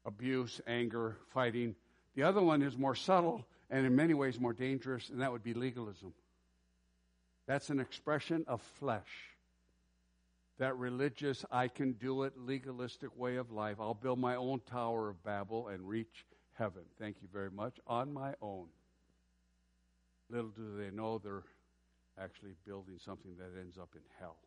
abuse, 0.06 0.62
anger, 0.66 1.18
fighting. 1.34 1.76
The 2.16 2.24
other 2.24 2.42
one 2.42 2.62
is 2.62 2.78
more 2.78 2.96
subtle 2.96 3.46
and 3.70 3.86
in 3.86 3.96
many 3.96 4.14
ways 4.14 4.40
more 4.40 4.54
dangerous, 4.54 5.10
and 5.10 5.22
that 5.22 5.32
would 5.32 5.44
be 5.44 5.54
legalism. 5.54 6.14
That's 7.46 7.70
an 7.70 7.80
expression 7.80 8.46
of 8.48 8.62
flesh. 8.80 9.33
That 10.60 10.78
religious, 10.78 11.44
I 11.52 11.68
can 11.68 11.94
do 11.94 12.24
it, 12.24 12.34
legalistic 12.38 13.18
way 13.18 13.38
of 13.38 13.52
life. 13.52 13.78
I'll 13.80 13.94
build 13.96 14.20
my 14.20 14.36
own 14.36 14.62
Tower 14.70 15.10
of 15.10 15.24
Babel 15.24 15.68
and 15.70 15.88
reach 15.88 16.26
heaven. 16.54 16.84
Thank 17.00 17.18
you 17.22 17.28
very 17.32 17.50
much. 17.50 17.80
On 17.88 18.14
my 18.14 18.34
own. 18.42 18.68
Little 20.30 20.52
do 20.52 20.78
they 20.78 20.96
know 20.96 21.18
they're 21.18 21.44
actually 22.20 22.54
building 22.66 23.00
something 23.04 23.36
that 23.38 23.60
ends 23.60 23.78
up 23.78 23.90
in 23.96 24.02
hell. 24.20 24.38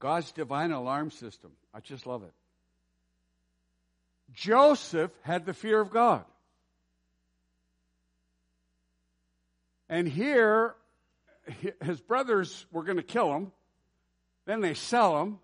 God's 0.00 0.30
divine 0.30 0.70
alarm 0.70 1.10
system. 1.10 1.50
I 1.74 1.80
just 1.80 2.06
love 2.06 2.22
it. 2.22 2.32
Joseph 4.32 5.10
had 5.22 5.46
the 5.46 5.54
fear 5.54 5.80
of 5.80 5.90
God. 5.90 6.24
And 9.88 10.06
here, 10.06 10.74
his 11.82 12.00
brothers 12.00 12.66
were 12.70 12.84
going 12.84 12.98
to 12.98 13.02
kill 13.02 13.32
him. 13.34 13.52
Then 14.44 14.60
they 14.60 14.74
sell 14.74 15.22
him. 15.22 15.38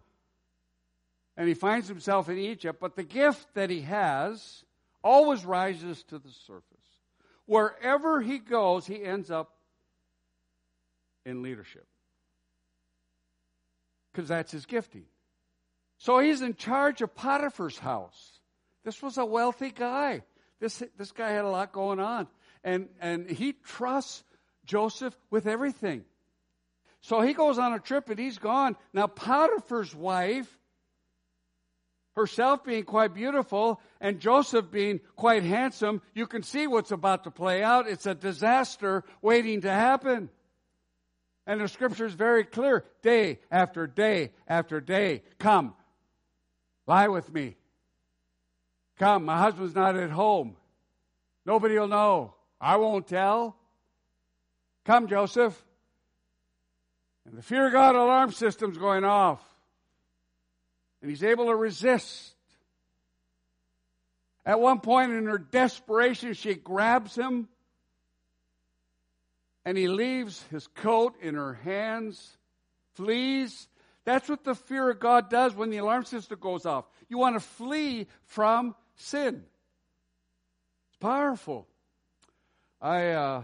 And 1.37 1.49
he 1.49 1.55
finds 1.55 1.89
himself 1.89 2.29
in 2.29 2.39
Egypt. 2.39 2.79
But 2.81 2.95
the 2.95 3.03
gift 3.03 3.55
that 3.55 3.71
he 3.71 3.81
has 3.83 4.65
always 5.03 5.45
rises 5.45 6.03
to 6.05 6.19
the 6.19 6.31
surface. 6.47 6.63
Wherever 7.47 8.21
he 8.21 8.39
goes, 8.39 8.87
he 8.87 9.03
ends 9.03 9.31
up 9.31 9.51
in 11.27 11.43
leadership. 11.43 11.87
Because 14.13 14.29
that's 14.29 14.53
his 14.53 14.67
gifting. 14.67 15.07
So 15.99 16.19
he's 16.19 16.43
in 16.43 16.55
charge 16.55 17.03
of 17.03 17.15
Potiphar's 17.15 17.79
house. 17.79 18.34
This 18.85 19.03
was 19.03 19.19
a 19.19 19.25
wealthy 19.25 19.71
guy. 19.71 20.23
This, 20.61 20.83
this 20.97 21.13
guy 21.13 21.31
had 21.31 21.45
a 21.45 21.51
lot 21.51 21.73
going 21.73 22.01
on. 22.01 22.29
And, 22.63 22.89
and 23.01 23.29
he 23.29 23.53
trusts 23.53 24.23
Joseph 24.65 25.17
with 25.31 25.47
everything. 25.47 26.05
So 27.01 27.21
he 27.21 27.35
goes 27.35 27.59
on 27.59 27.75
a 27.75 27.79
trip 27.79 28.09
and 28.09 28.19
he's 28.19 28.39
gone. 28.39 28.77
Now, 28.93 29.07
Potiphar's 29.07 29.95
wife, 29.95 30.49
herself 32.17 32.65
being 32.65 32.85
quite 32.85 33.13
beautiful 33.13 33.81
and 34.01 34.21
Joseph 34.21 34.71
being 34.71 35.01
quite 35.17 35.43
handsome, 35.43 36.01
you 36.15 36.27
can 36.27 36.43
see 36.43 36.67
what's 36.67 36.93
about 36.93 37.25
to 37.25 37.31
play 37.31 37.63
out. 37.63 37.89
It's 37.89 38.07
a 38.07 38.15
disaster 38.15 39.05
waiting 39.21 39.63
to 39.63 39.71
happen. 39.71 40.31
And 41.47 41.61
the 41.61 41.69
scripture 41.69 42.07
is 42.07 42.15
very 42.15 42.45
clear 42.45 42.85
day 43.03 43.41
after 43.51 43.87
day 43.87 44.33
after 44.49 44.81
day. 44.81 45.23
Come, 45.39 45.75
lie 46.87 47.09
with 47.09 47.31
me. 47.31 47.57
Come, 48.99 49.25
my 49.25 49.39
husband's 49.39 49.75
not 49.75 49.97
at 49.97 50.11
home. 50.11 50.57
Nobody 51.45 51.79
will 51.79 51.89
know. 51.89 52.35
I 52.61 52.77
won't 52.77 53.07
tell. 53.07 53.57
Come, 54.85 55.09
Joseph. 55.09 55.61
And 57.27 57.37
the 57.37 57.43
fear 57.43 57.67
of 57.67 57.73
God 57.73 57.97
alarm 57.97 58.33
system's 58.33 58.79
going 58.79 59.05
off. 59.05 59.43
And 61.01 61.11
he's 61.11 61.25
able 61.25 61.47
to 61.47 61.55
resist. 61.55 62.35
At 64.47 64.61
one 64.61 64.81
point 64.81 65.13
in 65.13 65.27
her 65.27 65.39
desperation, 65.39 66.35
she 66.35 66.55
grabs 66.55 67.17
him 67.17 67.49
and 69.65 69.79
he 69.79 69.89
leaves 69.89 70.45
his 70.51 70.67
coat 70.67 71.15
in 71.23 71.35
her 71.35 71.55
hands, 71.55 72.37
flees. 72.95 73.69
That's 74.05 74.29
what 74.29 74.45
the 74.45 74.55
fear 74.55 74.91
of 74.91 75.01
God 75.01 75.31
does 75.31 75.55
when 75.55 75.71
the 75.71 75.79
alarm 75.79 76.05
system 76.05 76.39
goes 76.39 76.67
off. 76.67 76.85
You 77.09 77.17
want 77.17 77.37
to 77.37 77.41
flee 77.41 78.07
from 78.27 78.75
sin. 78.97 79.45
It's 80.89 80.97
powerful. 80.99 81.67
I 82.81 83.11
uh, 83.11 83.43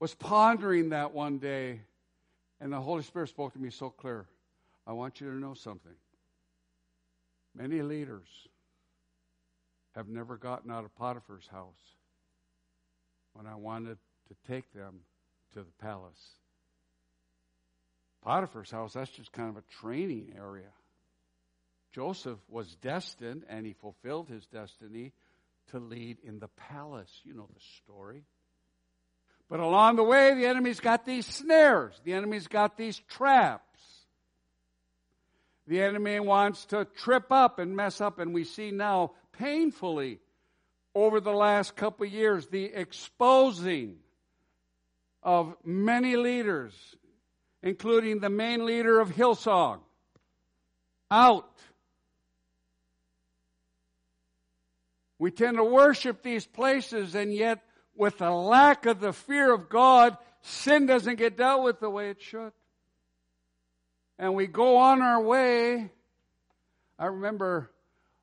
was 0.00 0.14
pondering 0.14 0.90
that 0.90 1.12
one 1.12 1.38
day, 1.38 1.80
and 2.60 2.72
the 2.72 2.80
Holy 2.80 3.02
Spirit 3.02 3.28
spoke 3.28 3.52
to 3.54 3.58
me 3.58 3.70
so 3.70 3.90
clear. 3.90 4.26
I 4.86 4.92
want 4.92 5.20
you 5.20 5.30
to 5.30 5.36
know 5.36 5.54
something. 5.54 5.92
Many 7.54 7.82
leaders 7.82 8.28
have 9.94 10.08
never 10.08 10.36
gotten 10.36 10.70
out 10.70 10.84
of 10.84 10.94
Potiphar's 10.96 11.46
house 11.46 11.96
when 13.34 13.46
I 13.46 13.54
wanted 13.54 13.98
to 14.28 14.52
take 14.52 14.72
them 14.72 15.00
to 15.52 15.60
the 15.60 15.72
palace. 15.80 16.36
Potiphar's 18.24 18.70
house, 18.70 18.92
that's 18.92 19.10
just 19.10 19.32
kind 19.32 19.50
of 19.50 19.56
a 19.56 19.62
training 19.80 20.32
area. 20.36 20.70
Joseph 21.92 22.38
was 22.48 22.74
destined, 22.76 23.44
and 23.48 23.66
he 23.66 23.74
fulfilled 23.74 24.28
his 24.28 24.46
destiny 24.46 25.12
to 25.70 25.78
lead 25.78 26.18
in 26.24 26.38
the 26.38 26.48
palace. 26.48 27.20
You 27.24 27.34
know 27.34 27.48
the 27.52 27.60
story. 27.82 28.24
But 29.48 29.60
along 29.60 29.96
the 29.96 30.04
way, 30.04 30.34
the 30.34 30.46
enemy's 30.46 30.80
got 30.80 31.04
these 31.04 31.26
snares. 31.26 32.00
The 32.04 32.14
enemy's 32.14 32.48
got 32.48 32.78
these 32.78 32.98
traps. 33.08 33.62
The 35.66 35.82
enemy 35.82 36.18
wants 36.20 36.64
to 36.66 36.86
trip 36.96 37.30
up 37.30 37.58
and 37.58 37.76
mess 37.76 38.00
up, 38.00 38.18
and 38.18 38.32
we 38.32 38.44
see 38.44 38.70
now 38.70 39.12
painfully 39.32 40.20
over 40.94 41.20
the 41.20 41.32
last 41.32 41.76
couple 41.76 42.06
of 42.06 42.12
years 42.12 42.46
the 42.48 42.64
exposing 42.64 43.96
of 45.22 45.54
many 45.64 46.16
leaders, 46.16 46.74
including 47.62 48.18
the 48.18 48.30
main 48.30 48.66
leader 48.66 49.00
of 49.00 49.10
Hillsong, 49.10 49.80
out. 51.10 51.48
We 55.22 55.30
tend 55.30 55.56
to 55.58 55.62
worship 55.62 56.24
these 56.24 56.44
places, 56.44 57.14
and 57.14 57.32
yet, 57.32 57.62
with 57.94 58.18
the 58.18 58.32
lack 58.32 58.86
of 58.86 58.98
the 58.98 59.12
fear 59.12 59.54
of 59.54 59.68
God, 59.68 60.16
sin 60.40 60.86
doesn't 60.86 61.14
get 61.14 61.36
dealt 61.36 61.62
with 61.62 61.78
the 61.78 61.88
way 61.88 62.10
it 62.10 62.20
should. 62.20 62.50
And 64.18 64.34
we 64.34 64.48
go 64.48 64.78
on 64.78 65.00
our 65.00 65.22
way. 65.22 65.92
I 66.98 67.06
remember 67.06 67.70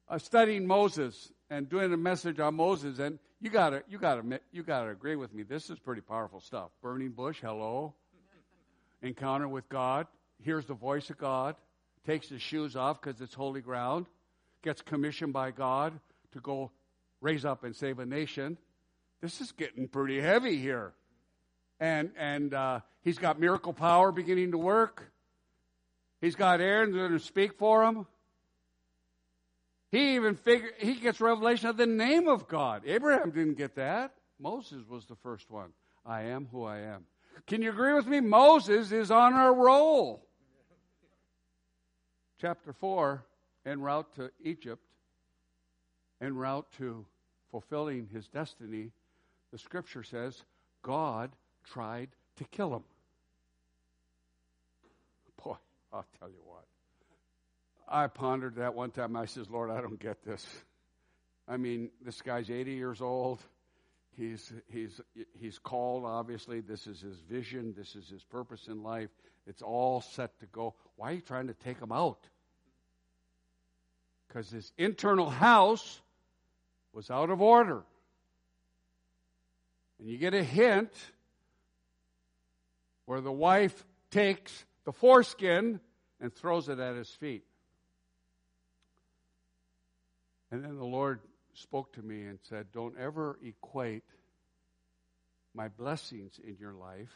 uh, 0.10 0.18
studying 0.18 0.68
Moses 0.68 1.32
and 1.50 1.70
doing 1.70 1.94
a 1.94 1.96
message 1.96 2.42
on 2.42 2.56
Moses, 2.56 3.00
and 3.00 3.18
you 3.40 3.50
gotta, 3.50 3.82
you 3.88 3.98
gotta, 3.98 4.42
you 4.52 4.62
gotta 4.62 4.90
agree 4.90 5.16
with 5.16 5.34
me. 5.34 5.44
This 5.44 5.70
is 5.70 5.80
pretty 5.80 6.02
powerful 6.02 6.42
stuff. 6.42 6.70
Burning 6.82 7.12
bush, 7.12 7.40
hello. 7.42 7.94
Encounter 9.02 9.48
with 9.48 9.70
God. 9.70 10.06
Hears 10.44 10.66
the 10.66 10.74
voice 10.74 11.10
of 11.10 11.18
God. 11.18 11.56
Takes 12.06 12.28
his 12.28 12.42
shoes 12.42 12.76
off 12.76 13.02
because 13.02 13.22
it's 13.22 13.34
holy 13.34 13.62
ground. 13.62 14.06
Gets 14.64 14.82
commissioned 14.82 15.32
by 15.32 15.52
God 15.52 15.98
to 16.34 16.42
go 16.42 16.72
raise 17.21 17.45
up 17.45 17.63
and 17.63 17.75
save 17.75 17.99
a 17.99 18.05
nation. 18.05 18.58
This 19.21 19.41
is 19.41 19.51
getting 19.51 19.88
pretty 19.88 20.21
heavy 20.21 20.58
here. 20.58 20.93
And, 21.79 22.12
and 22.17 22.53
uh, 22.53 22.79
he's 23.01 23.17
got 23.17 23.39
miracle 23.39 23.73
power 23.73 24.12
beginning 24.12 24.51
to 24.51 24.58
work. 24.58 25.12
He's 26.21 26.36
got 26.36 26.62
Aaron 26.62 26.91
going 26.91 27.12
to 27.12 27.19
speak 27.19 27.58
for 27.58 27.84
him. 27.86 28.05
He 29.91 30.15
even 30.15 30.36
figure 30.36 30.69
he 30.77 30.95
gets 30.95 31.19
revelation 31.19 31.69
of 31.69 31.77
the 31.77 31.88
name 31.88 32.27
of 32.27 32.47
God. 32.47 32.84
Abraham 32.86 33.32
didn't 33.32 33.58
get 33.58 33.75
that. 33.75 34.13
Moses 34.39 34.88
was 34.88 35.05
the 35.05 35.15
first 35.15 35.49
one. 35.49 35.71
I 36.05 36.23
am 36.23 36.47
who 36.51 36.63
I 36.63 36.79
am. 36.79 37.05
Can 37.47 37.62
you 37.62 37.71
agree 37.71 37.93
with 37.93 38.05
me? 38.05 38.19
Moses 38.19 38.91
is 38.91 39.10
on 39.10 39.34
a 39.34 39.51
roll. 39.51 40.25
Chapter 42.39 42.71
4, 42.71 43.25
en 43.65 43.82
route 43.82 44.15
to 44.15 44.32
Egypt, 44.43 44.82
en 46.21 46.36
route 46.36 46.67
to 46.77 47.05
fulfilling 47.51 48.08
his 48.12 48.27
destiny, 48.27 48.91
the 49.51 49.58
scripture 49.58 50.03
says 50.03 50.43
God 50.82 51.32
tried 51.63 52.10
to 52.38 52.43
kill 52.45 52.73
him. 52.75 52.84
Boy, 55.43 55.55
I'll 55.91 56.05
tell 56.19 56.29
you 56.29 56.41
what. 56.45 56.65
I 57.88 58.08
pondered 58.08 58.55
that 58.55 58.75
one 58.75 58.91
time. 58.91 59.15
I 59.15 59.25
says, 59.25 59.49
Lord, 59.49 59.71
I 59.71 59.82
don't 59.82 59.99
get 59.99 60.23
this. 60.23 60.45
I 61.47 61.58
mean, 61.58 61.89
this 62.05 62.21
guy's 62.21 62.51
80 62.51 62.73
years 62.73 63.01
old. 63.01 63.39
He's, 64.15 64.51
he's, 64.67 65.01
he's 65.39 65.58
called, 65.58 66.05
obviously. 66.05 66.62
This 66.62 66.86
is 66.86 67.01
his 67.01 67.17
vision. 67.29 67.73
This 67.75 67.95
is 67.95 68.08
his 68.08 68.23
purpose 68.23 68.67
in 68.67 68.84
life. 68.84 69.10
It's 69.47 69.63
all 69.63 70.01
set 70.01 70.39
to 70.41 70.45
go. 70.47 70.75
Why 70.97 71.12
are 71.12 71.13
you 71.15 71.21
trying 71.21 71.47
to 71.47 71.53
take 71.53 71.79
him 71.79 71.91
out? 71.91 72.19
Because 74.27 74.51
his 74.51 74.71
internal 74.77 75.29
house 75.29 76.01
was 76.93 77.10
out 77.10 77.30
of 77.30 77.41
order. 77.41 77.84
And 79.99 80.08
you 80.08 80.17
get 80.17 80.34
a 80.34 80.43
hint 80.43 80.91
where 83.06 83.21
the 83.21 83.32
wife 83.32 83.86
takes 84.12 84.65
the 84.86 84.91
foreskin 84.91 85.80
and 86.21 86.34
throws 86.34 86.69
it 86.69 86.80
at 86.80 86.95
his 86.95 87.10
feet. 87.10 87.43
And 90.52 90.63
then 90.63 90.78
the 90.78 90.86
Lord 90.86 91.19
spoke 91.54 91.93
to 91.93 92.02
me 92.02 92.23
and 92.23 92.39
said, 92.41 92.67
Don't 92.71 92.97
ever 92.97 93.38
equate 93.43 94.04
my 95.54 95.67
blessings 95.67 96.39
in 96.43 96.58
your 96.60 96.73
life 96.73 97.13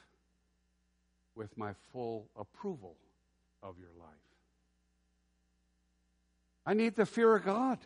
with 1.35 1.57
my 1.57 1.73
full 1.91 2.29
approval 2.37 2.95
of 3.61 3.75
your 3.79 3.91
life. 3.99 4.09
I 6.65 6.73
need 6.73 6.95
the 6.95 7.05
fear 7.05 7.35
of 7.35 7.43
God. 7.43 7.79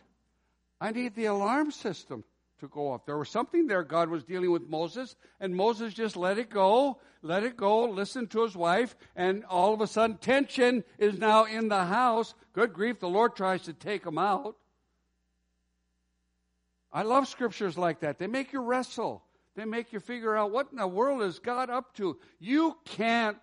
I 0.80 0.90
need 0.92 1.14
the 1.14 1.26
alarm 1.26 1.70
system 1.70 2.24
to 2.60 2.68
go 2.68 2.92
off. 2.92 3.06
There 3.06 3.18
was 3.18 3.28
something 3.28 3.66
there 3.66 3.82
God 3.82 4.08
was 4.08 4.24
dealing 4.24 4.50
with 4.50 4.68
Moses, 4.68 5.16
and 5.40 5.54
Moses 5.54 5.94
just 5.94 6.16
let 6.16 6.38
it 6.38 6.50
go, 6.50 6.98
let 7.22 7.44
it 7.44 7.56
go, 7.56 7.84
listened 7.84 8.30
to 8.30 8.42
his 8.42 8.56
wife, 8.56 8.96
and 9.16 9.44
all 9.44 9.74
of 9.74 9.80
a 9.80 9.86
sudden 9.86 10.16
tension 10.18 10.84
is 10.98 11.18
now 11.18 11.44
in 11.44 11.68
the 11.68 11.84
house. 11.84 12.34
Good 12.52 12.72
grief, 12.72 13.00
the 13.00 13.08
Lord 13.08 13.36
tries 13.36 13.62
to 13.62 13.72
take 13.72 14.04
him 14.04 14.18
out. 14.18 14.56
I 16.92 17.02
love 17.02 17.28
scriptures 17.28 17.76
like 17.76 18.00
that. 18.00 18.18
They 18.18 18.26
make 18.26 18.52
you 18.52 18.60
wrestle. 18.60 19.22
They 19.54 19.64
make 19.64 19.92
you 19.92 20.00
figure 20.00 20.36
out 20.36 20.52
what 20.52 20.68
in 20.70 20.78
the 20.78 20.86
world 20.86 21.22
is 21.22 21.38
God 21.38 21.68
up 21.68 21.94
to. 21.96 22.16
You 22.38 22.76
can't 22.84 23.36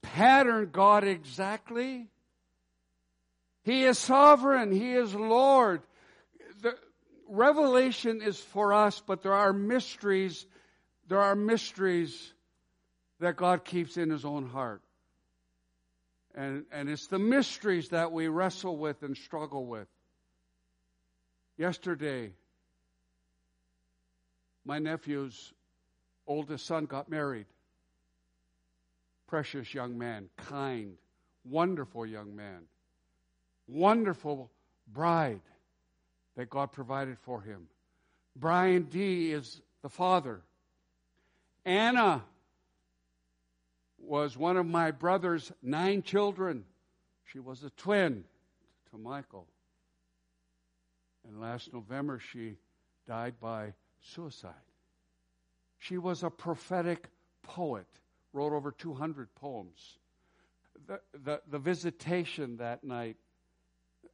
pattern 0.00 0.70
God 0.72 1.04
exactly. 1.04 2.08
He 3.62 3.84
is 3.84 3.98
sovereign. 3.98 4.72
He 4.72 4.92
is 4.92 5.14
Lord. 5.14 5.82
Revelation 7.32 8.20
is 8.20 8.38
for 8.38 8.74
us, 8.74 9.02
but 9.06 9.22
there 9.22 9.32
are 9.32 9.54
mysteries. 9.54 10.44
There 11.08 11.18
are 11.18 11.34
mysteries 11.34 12.30
that 13.20 13.36
God 13.36 13.64
keeps 13.64 13.96
in 13.96 14.10
His 14.10 14.26
own 14.26 14.46
heart. 14.46 14.82
And, 16.34 16.66
and 16.70 16.90
it's 16.90 17.06
the 17.06 17.18
mysteries 17.18 17.88
that 17.88 18.12
we 18.12 18.28
wrestle 18.28 18.76
with 18.76 19.02
and 19.02 19.16
struggle 19.16 19.64
with. 19.64 19.88
Yesterday, 21.56 22.32
my 24.66 24.78
nephew's 24.78 25.54
oldest 26.26 26.66
son 26.66 26.84
got 26.84 27.08
married. 27.08 27.46
Precious 29.26 29.72
young 29.72 29.96
man, 29.96 30.28
kind, 30.36 30.98
wonderful 31.46 32.04
young 32.04 32.36
man, 32.36 32.64
wonderful 33.66 34.50
bride 34.92 35.40
that 36.36 36.50
God 36.50 36.72
provided 36.72 37.18
for 37.18 37.40
him. 37.40 37.68
Brian 38.36 38.84
D 38.84 39.32
is 39.32 39.60
the 39.82 39.88
father. 39.88 40.40
Anna 41.64 42.22
was 43.98 44.36
one 44.36 44.56
of 44.56 44.66
my 44.66 44.90
brother's 44.90 45.52
nine 45.62 46.02
children. 46.02 46.64
She 47.24 47.38
was 47.38 47.62
a 47.62 47.70
twin 47.70 48.24
to 48.90 48.98
Michael. 48.98 49.46
And 51.26 51.40
last 51.40 51.72
November, 51.72 52.18
she 52.18 52.56
died 53.06 53.34
by 53.40 53.74
suicide. 54.00 54.52
She 55.78 55.98
was 55.98 56.22
a 56.22 56.30
prophetic 56.30 57.08
poet, 57.42 57.86
wrote 58.32 58.52
over 58.52 58.72
200 58.72 59.34
poems. 59.34 59.98
The, 60.86 61.00
the, 61.24 61.40
the 61.48 61.58
visitation 61.58 62.56
that 62.56 62.82
night, 62.82 63.16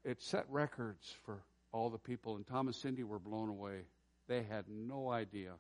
it 0.04 0.20
set 0.20 0.44
records 0.50 1.14
for 1.24 1.42
all 1.72 1.90
the 1.90 1.98
people, 1.98 2.36
and 2.36 2.46
Tom 2.46 2.66
and 2.66 2.76
Cindy 2.76 3.04
were 3.04 3.18
blown 3.18 3.48
away. 3.48 3.82
They 4.26 4.42
had 4.42 4.64
no 4.68 5.10
idea, 5.10 5.52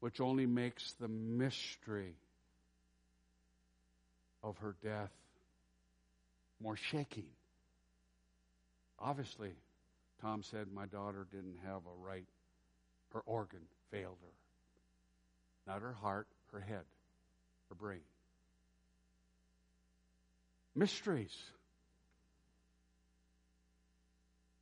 which 0.00 0.20
only 0.20 0.46
makes 0.46 0.92
the 1.00 1.08
mystery 1.08 2.14
of 4.42 4.56
her 4.58 4.76
death 4.82 5.12
more 6.60 6.76
shaking. 6.76 7.26
Obviously, 8.98 9.52
Tom 10.20 10.42
said 10.42 10.66
my 10.72 10.86
daughter 10.86 11.26
didn't 11.30 11.58
have 11.64 11.82
a 11.86 12.04
right, 12.04 12.26
her 13.12 13.20
organ 13.20 13.60
failed 13.90 14.18
her. 14.20 15.72
Not 15.72 15.82
her 15.82 15.92
heart, 15.92 16.26
her 16.52 16.60
head, 16.60 16.84
her 17.68 17.74
brain. 17.74 18.00
Mysteries. 20.74 21.36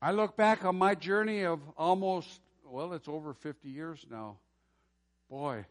I 0.01 0.13
look 0.13 0.37
back 0.37 0.65
on 0.65 0.77
my 0.77 0.95
journey 0.95 1.45
of 1.45 1.61
almost, 1.77 2.41
well, 2.65 2.93
it's 2.93 3.09
over 3.09 3.33
50 3.33 3.69
years 3.69 4.05
now. 4.11 4.37
Boy, 5.31 5.65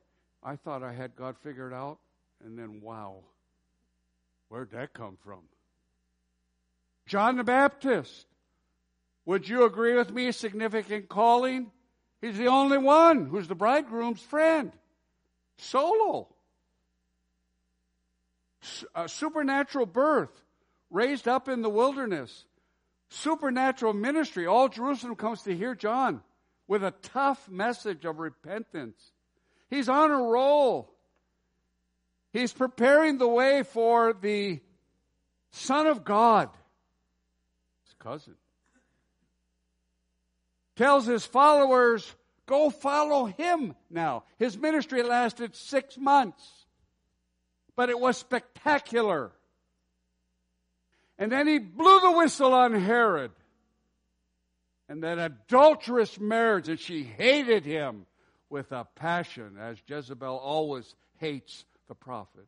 I 0.43 0.55
thought 0.55 0.83
I 0.83 0.93
had 0.93 1.15
God 1.15 1.35
figured 1.43 1.73
out, 1.73 1.99
and 2.43 2.57
then 2.57 2.81
wow, 2.81 3.23
where'd 4.49 4.71
that 4.71 4.93
come 4.93 5.17
from? 5.23 5.39
John 7.05 7.37
the 7.37 7.43
Baptist. 7.43 8.25
Would 9.25 9.47
you 9.47 9.63
agree 9.63 9.95
with 9.95 10.11
me? 10.11 10.31
Significant 10.31 11.09
calling. 11.09 11.71
He's 12.21 12.37
the 12.37 12.47
only 12.47 12.77
one 12.77 13.25
who's 13.27 13.47
the 13.47 13.55
bridegroom's 13.55 14.21
friend. 14.21 14.71
Solo. 15.57 16.27
A 18.95 19.07
supernatural 19.07 19.85
birth, 19.85 20.41
raised 20.89 21.27
up 21.27 21.47
in 21.47 21.61
the 21.61 21.69
wilderness. 21.69 22.45
Supernatural 23.09 23.93
ministry. 23.93 24.47
All 24.47 24.69
Jerusalem 24.69 25.15
comes 25.15 25.43
to 25.43 25.55
hear 25.55 25.75
John 25.75 26.21
with 26.67 26.83
a 26.83 26.91
tough 26.91 27.49
message 27.49 28.05
of 28.05 28.19
repentance. 28.19 29.11
He's 29.69 29.89
on 29.89 30.11
a 30.11 30.21
roll. 30.21 30.91
He's 32.33 32.53
preparing 32.53 33.17
the 33.17 33.27
way 33.27 33.63
for 33.63 34.13
the 34.13 34.59
Son 35.51 35.87
of 35.87 36.03
God, 36.03 36.49
his 37.85 37.93
cousin 37.99 38.35
tells 40.75 41.05
his 41.05 41.25
followers, 41.25 42.13
go 42.45 42.69
follow 42.69 43.25
him 43.25 43.75
now. 43.89 44.23
His 44.37 44.57
ministry 44.57 45.03
lasted 45.03 45.55
six 45.55 45.97
months, 45.97 46.43
but 47.75 47.89
it 47.89 47.99
was 47.99 48.17
spectacular. 48.17 49.31
And 51.17 51.31
then 51.31 51.47
he 51.47 51.59
blew 51.59 51.99
the 52.01 52.11
whistle 52.11 52.53
on 52.53 52.73
Herod. 52.73 53.31
And 54.87 55.03
that 55.03 55.17
adulterous 55.17 56.19
marriage, 56.19 56.69
and 56.69 56.79
she 56.79 57.03
hated 57.03 57.65
him 57.65 58.05
with 58.49 58.71
a 58.71 58.85
passion, 58.95 59.57
as 59.59 59.77
Jezebel 59.87 60.37
always 60.37 60.93
hates 61.17 61.65
the 61.87 61.95
prophet. 61.95 62.45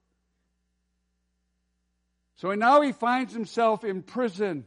So 2.35 2.53
now 2.53 2.81
he 2.81 2.91
finds 2.91 3.33
himself 3.33 3.83
in 3.83 4.03
prison, 4.03 4.65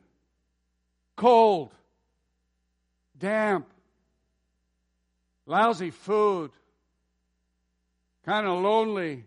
cold, 1.17 1.73
damp, 3.17 3.69
lousy 5.47 5.91
food, 5.91 6.51
kind 8.25 8.47
of 8.47 8.61
lonely. 8.61 9.25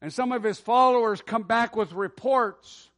And 0.00 0.12
some 0.12 0.32
of 0.32 0.42
his 0.42 0.58
followers 0.58 1.20
come 1.22 1.42
back 1.42 1.74
with 1.74 1.92
reports 1.92 2.88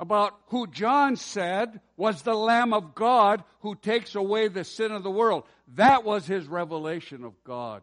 about 0.00 0.34
who 0.48 0.66
John 0.66 1.14
said 1.14 1.80
was 1.96 2.22
the 2.22 2.34
Lamb 2.34 2.72
of 2.72 2.94
God 2.94 3.44
who 3.60 3.76
takes 3.76 4.16
away 4.16 4.48
the 4.48 4.64
sin 4.64 4.90
of 4.90 5.04
the 5.04 5.10
world. 5.10 5.44
That 5.76 6.02
was 6.02 6.26
his 6.26 6.48
revelation 6.48 7.22
of 7.22 7.32
God. 7.44 7.82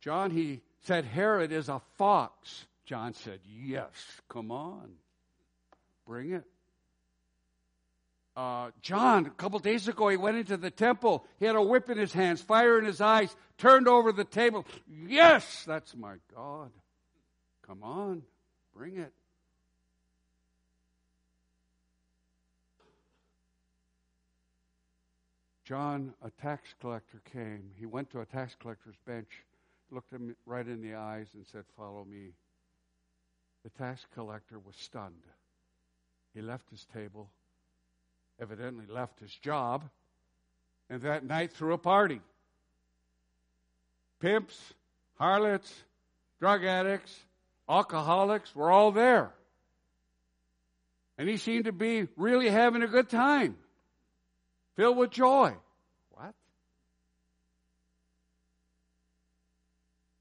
John, 0.00 0.30
he 0.30 0.62
said, 0.82 1.04
Herod 1.04 1.52
is 1.52 1.68
a 1.68 1.80
fox. 1.98 2.66
John 2.86 3.12
said, 3.14 3.40
Yes, 3.44 3.90
come 4.28 4.50
on, 4.50 4.92
bring 6.06 6.32
it. 6.32 6.44
Uh, 8.40 8.70
John, 8.80 9.26
a 9.26 9.30
couple 9.30 9.58
days 9.58 9.86
ago, 9.86 10.08
he 10.08 10.16
went 10.16 10.38
into 10.38 10.56
the 10.56 10.70
temple. 10.70 11.26
He 11.38 11.44
had 11.44 11.56
a 11.56 11.62
whip 11.62 11.90
in 11.90 11.98
his 11.98 12.14
hands, 12.14 12.40
fire 12.40 12.78
in 12.78 12.86
his 12.86 12.98
eyes, 12.98 13.36
turned 13.58 13.86
over 13.86 14.12
the 14.12 14.24
table. 14.24 14.64
Yes, 15.06 15.64
that's 15.66 15.94
my 15.94 16.14
God. 16.34 16.70
Come 17.66 17.82
on, 17.82 18.22
bring 18.74 18.96
it. 18.96 19.12
John, 25.66 26.14
a 26.22 26.30
tax 26.30 26.74
collector, 26.80 27.20
came. 27.30 27.72
He 27.78 27.84
went 27.84 28.08
to 28.12 28.20
a 28.20 28.24
tax 28.24 28.56
collector's 28.58 28.96
bench 29.06 29.28
looked 29.90 30.12
him 30.12 30.34
right 30.46 30.66
in 30.66 30.80
the 30.80 30.94
eyes 30.94 31.26
and 31.34 31.44
said, 31.46 31.64
Follow 31.76 32.06
me. 32.06 32.30
The 33.64 33.70
tax 33.70 34.06
collector 34.14 34.58
was 34.58 34.76
stunned. 34.76 35.26
He 36.32 36.40
left 36.40 36.70
his 36.70 36.86
table, 36.86 37.28
evidently 38.40 38.86
left 38.86 39.20
his 39.20 39.34
job, 39.36 39.84
and 40.88 41.02
that 41.02 41.24
night 41.24 41.52
threw 41.52 41.74
a 41.74 41.78
party. 41.78 42.20
Pimps, 44.18 44.58
harlots, 45.18 45.72
drug 46.38 46.64
addicts, 46.64 47.14
alcoholics 47.68 48.54
were 48.54 48.70
all 48.70 48.92
there. 48.92 49.32
And 51.18 51.28
he 51.28 51.36
seemed 51.36 51.66
to 51.66 51.72
be 51.72 52.08
really 52.16 52.48
having 52.48 52.82
a 52.82 52.88
good 52.88 53.10
time, 53.10 53.56
filled 54.76 54.96
with 54.96 55.10
joy. 55.10 55.54
What? 56.10 56.34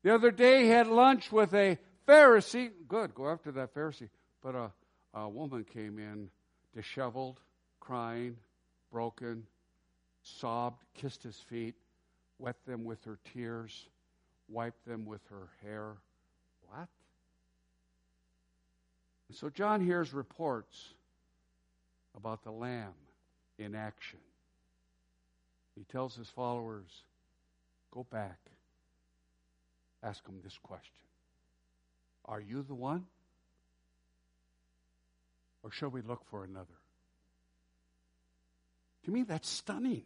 The 0.04 0.14
other 0.14 0.32
day, 0.32 0.64
he 0.64 0.70
had 0.70 0.88
lunch 0.88 1.32
with 1.32 1.54
a 1.54 1.78
Pharisee. 2.08 2.72
Good, 2.88 3.16
go 3.16 3.30
after 3.30 3.52
that 3.54 3.74
Pharisee. 3.74 4.10
But 4.42 4.56
a, 4.56 4.72
a 5.14 5.30
woman 5.30 5.64
came 5.64 6.00
in, 6.00 6.30
disheveled, 6.76 7.40
crying, 7.89 8.36
broken, 8.91 9.43
sobbed, 10.21 10.84
kissed 10.93 11.23
his 11.23 11.38
feet, 11.49 11.73
wet 12.38 12.56
them 12.67 12.86
with 12.86 13.04
her 13.04 13.17
tears, 13.34 13.89
wiped 14.48 14.85
them 14.85 15.08
with 15.08 15.21
her 15.31 15.50
hair. 15.63 15.94
What? 16.69 16.87
So 19.31 19.50
John 19.50 19.83
hears 19.83 20.13
reports 20.13 20.94
about 22.15 22.44
the 22.44 22.52
Lamb 22.52 22.94
in 23.58 23.73
action. 23.73 24.19
He 25.75 25.83
tells 25.85 26.15
his 26.15 26.29
followers, 26.29 27.04
Go 27.92 28.06
back 28.12 28.37
ask 30.04 30.25
him 30.27 30.35
this 30.44 30.58
question 30.62 30.94
Are 32.25 32.40
you 32.40 32.62
the 32.62 32.75
one? 32.75 33.06
Or 35.63 35.71
shall 35.71 35.90
we 35.90 36.02
look 36.02 36.21
for 36.29 36.44
another? 36.44 36.79
To 39.06 39.12
me, 39.12 39.23
that's 39.23 39.50
stunning. 39.50 40.04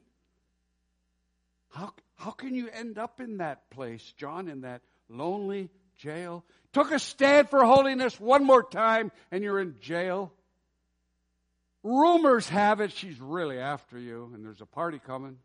How, 1.69 1.93
how 2.15 2.31
can 2.31 2.53
you 2.53 2.69
end 2.69 2.97
up 2.97 3.19
in 3.19 3.37
that 3.37 3.69
place, 3.69 4.13
John, 4.17 4.47
in 4.47 4.61
that 4.61 4.81
lonely 5.09 5.69
jail? 5.97 6.45
Took 6.71 6.91
a 6.91 6.99
stand 6.99 7.49
for 7.49 7.63
holiness 7.63 8.19
one 8.19 8.45
more 8.45 8.63
time, 8.63 9.11
and 9.31 9.43
you're 9.43 9.59
in 9.59 9.75
jail. 9.81 10.31
Rumors 11.83 12.47
have 12.49 12.79
it 12.79 12.91
she's 12.91 13.19
really 13.19 13.59
after 13.59 13.99
you, 13.99 14.31
and 14.33 14.45
there's 14.45 14.61
a 14.61 14.65
party 14.65 14.99
coming. 14.99 15.37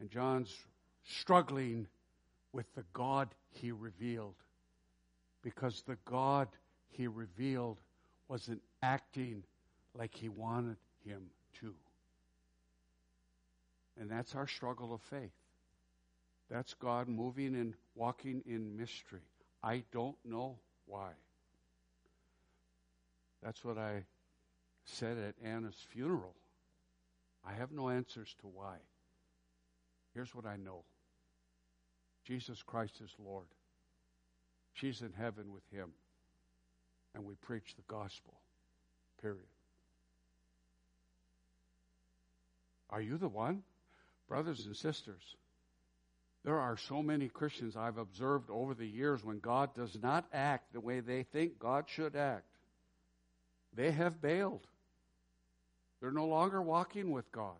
And 0.00 0.10
John's 0.10 0.54
struggling 1.04 1.86
with 2.52 2.72
the 2.74 2.84
God 2.92 3.28
he 3.50 3.72
revealed. 3.72 4.34
because 5.42 5.82
the 5.86 5.96
God 6.04 6.48
he 6.90 7.06
revealed 7.06 7.80
wasn't 8.28 8.60
acting 8.82 9.42
like 9.94 10.14
he 10.14 10.28
wanted 10.28 10.76
him 11.04 11.30
to. 11.60 11.74
And 14.00 14.10
that's 14.10 14.34
our 14.34 14.46
struggle 14.46 14.94
of 14.94 15.00
faith. 15.02 15.32
That's 16.50 16.74
God 16.74 17.08
moving 17.08 17.54
and 17.54 17.74
walking 17.94 18.42
in 18.46 18.76
mystery. 18.76 19.22
I 19.62 19.82
don't 19.92 20.16
know 20.24 20.56
why. 20.86 21.10
That's 23.42 23.64
what 23.64 23.76
I 23.76 24.04
said 24.84 25.18
at 25.18 25.34
Anna's 25.44 25.86
funeral. 25.90 26.34
I 27.46 27.52
have 27.52 27.72
no 27.72 27.88
answers 27.88 28.34
to 28.40 28.46
why. 28.46 28.76
Here's 30.14 30.34
what 30.34 30.46
I 30.46 30.56
know 30.56 30.84
Jesus 32.24 32.62
Christ 32.62 33.00
is 33.02 33.14
Lord. 33.18 33.46
She's 34.74 35.00
in 35.02 35.12
heaven 35.18 35.52
with 35.52 35.64
him. 35.72 35.90
And 37.14 37.24
we 37.24 37.34
preach 37.34 37.74
the 37.74 37.82
gospel. 37.88 38.34
Period. 39.20 39.46
Are 42.90 43.00
you 43.00 43.18
the 43.18 43.28
one? 43.28 43.62
Brothers 44.28 44.66
and 44.66 44.76
sisters, 44.76 45.36
there 46.44 46.58
are 46.58 46.76
so 46.76 47.02
many 47.02 47.28
Christians 47.28 47.76
I've 47.76 47.98
observed 47.98 48.50
over 48.50 48.74
the 48.74 48.86
years 48.86 49.24
when 49.24 49.38
God 49.38 49.74
does 49.74 49.96
not 50.02 50.26
act 50.32 50.72
the 50.72 50.80
way 50.80 51.00
they 51.00 51.22
think 51.22 51.58
God 51.58 51.84
should 51.88 52.14
act. 52.14 52.46
They 53.74 53.90
have 53.90 54.20
bailed. 54.20 54.66
They're 56.00 56.10
no 56.10 56.26
longer 56.26 56.62
walking 56.62 57.10
with 57.10 57.30
God. 57.32 57.56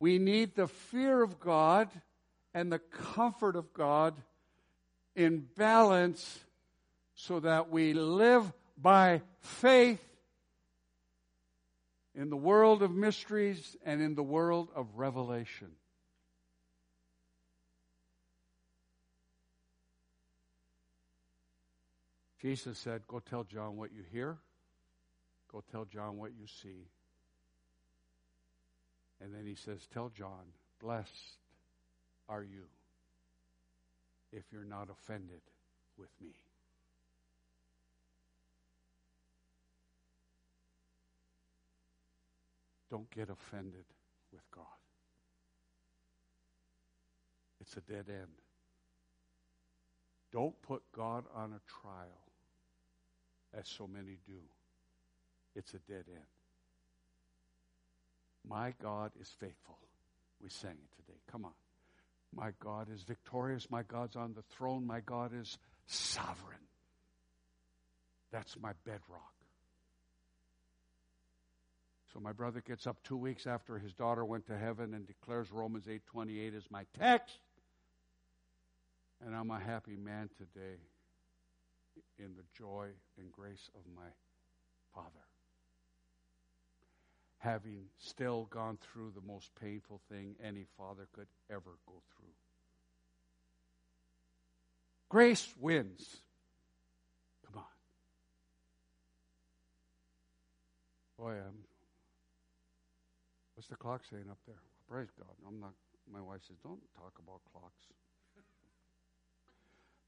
We 0.00 0.18
need 0.18 0.54
the 0.54 0.66
fear 0.66 1.22
of 1.22 1.40
God 1.40 1.88
and 2.52 2.70
the 2.70 2.78
comfort 2.78 3.56
of 3.56 3.72
God 3.72 4.14
in 5.16 5.46
balance 5.56 6.40
so 7.14 7.40
that 7.40 7.70
we 7.70 7.94
live 7.94 8.52
by 8.76 9.22
faith 9.40 10.02
in 12.14 12.30
the 12.30 12.36
world 12.36 12.82
of 12.82 12.92
mysteries 12.92 13.76
and 13.84 14.00
in 14.00 14.14
the 14.14 14.22
world 14.22 14.68
of 14.74 14.86
revelation. 14.96 15.70
Jesus 22.40 22.78
said, 22.78 23.02
Go 23.08 23.20
tell 23.20 23.44
John 23.44 23.76
what 23.76 23.90
you 23.92 24.02
hear, 24.12 24.36
go 25.50 25.62
tell 25.72 25.86
John 25.86 26.18
what 26.18 26.32
you 26.38 26.46
see. 26.62 26.88
And 29.20 29.34
then 29.34 29.46
he 29.46 29.54
says, 29.54 29.80
Tell 29.92 30.10
John, 30.10 30.52
blessed 30.78 31.38
are 32.28 32.42
you 32.42 32.64
if 34.30 34.42
you're 34.52 34.64
not 34.64 34.88
offended 34.90 35.40
with 35.96 36.10
me. 36.20 36.34
Don't 42.94 43.10
get 43.10 43.28
offended 43.28 43.86
with 44.32 44.48
God. 44.54 44.62
It's 47.60 47.76
a 47.76 47.80
dead 47.80 48.04
end. 48.08 48.30
Don't 50.32 50.54
put 50.62 50.80
God 50.96 51.24
on 51.34 51.54
a 51.54 51.60
trial, 51.82 52.22
as 53.52 53.66
so 53.66 53.88
many 53.88 54.18
do. 54.28 54.38
It's 55.56 55.74
a 55.74 55.80
dead 55.90 56.04
end. 56.06 56.30
My 58.48 58.72
God 58.80 59.10
is 59.20 59.28
faithful. 59.40 59.80
We 60.40 60.48
sang 60.48 60.70
it 60.70 61.02
today. 61.04 61.18
Come 61.32 61.46
on. 61.46 61.54
My 62.32 62.52
God 62.60 62.86
is 62.94 63.02
victorious. 63.02 63.68
My 63.72 63.82
God's 63.82 64.14
on 64.14 64.34
the 64.34 64.44
throne. 64.56 64.86
My 64.86 65.00
God 65.00 65.32
is 65.34 65.58
sovereign. 65.88 66.68
That's 68.30 68.56
my 68.56 68.70
bedrock. 68.84 69.33
So 72.14 72.20
my 72.20 72.32
brother 72.32 72.62
gets 72.64 72.86
up 72.86 73.02
two 73.02 73.16
weeks 73.16 73.44
after 73.44 73.76
his 73.76 73.92
daughter 73.92 74.24
went 74.24 74.46
to 74.46 74.56
heaven 74.56 74.94
and 74.94 75.04
declares 75.04 75.50
Romans 75.50 75.88
8:28 75.88 76.54
as 76.54 76.70
my 76.70 76.84
text. 76.96 77.40
And 79.20 79.34
I'm 79.34 79.50
a 79.50 79.58
happy 79.58 79.96
man 79.96 80.30
today 80.38 80.78
in 82.16 82.36
the 82.36 82.44
joy 82.56 82.90
and 83.18 83.32
grace 83.32 83.68
of 83.74 83.80
my 83.96 84.08
Father. 84.94 85.08
Having 87.38 87.90
still 87.98 88.44
gone 88.44 88.76
through 88.76 89.10
the 89.10 89.20
most 89.20 89.52
painful 89.56 90.00
thing 90.08 90.36
any 90.40 90.66
father 90.78 91.08
could 91.12 91.28
ever 91.50 91.78
go 91.84 92.00
through. 92.14 92.32
Grace 95.08 95.52
wins. 95.58 96.22
Come 97.44 97.58
on. 97.58 97.64
Boy, 101.18 101.32
I'm 101.32 101.63
What's 103.64 103.70
the 103.70 103.82
clock 103.82 104.02
saying 104.10 104.26
up 104.30 104.36
there? 104.46 104.60
Praise 104.90 105.08
God. 105.18 105.34
I'm 105.48 105.58
not, 105.58 105.72
my 106.12 106.20
wife 106.20 106.40
says, 106.46 106.58
don't 106.62 106.82
talk 106.98 107.14
about 107.18 107.40
clocks. 107.50 107.86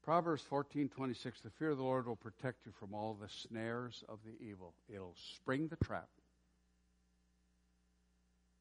Proverbs 0.03 0.43
14, 0.43 0.89
26, 0.89 1.41
the 1.41 1.49
fear 1.49 1.71
of 1.71 1.77
the 1.77 1.83
Lord 1.83 2.05
will 2.05 2.15
protect 2.15 2.67
you 2.67 2.71
from 2.79 2.93
all 2.93 3.17
the 3.19 3.27
snares 3.27 4.03
of 4.07 4.19
the 4.23 4.45
evil. 4.45 4.75
It'll 4.93 5.15
spring 5.33 5.69
the 5.69 5.83
trap. 5.83 6.07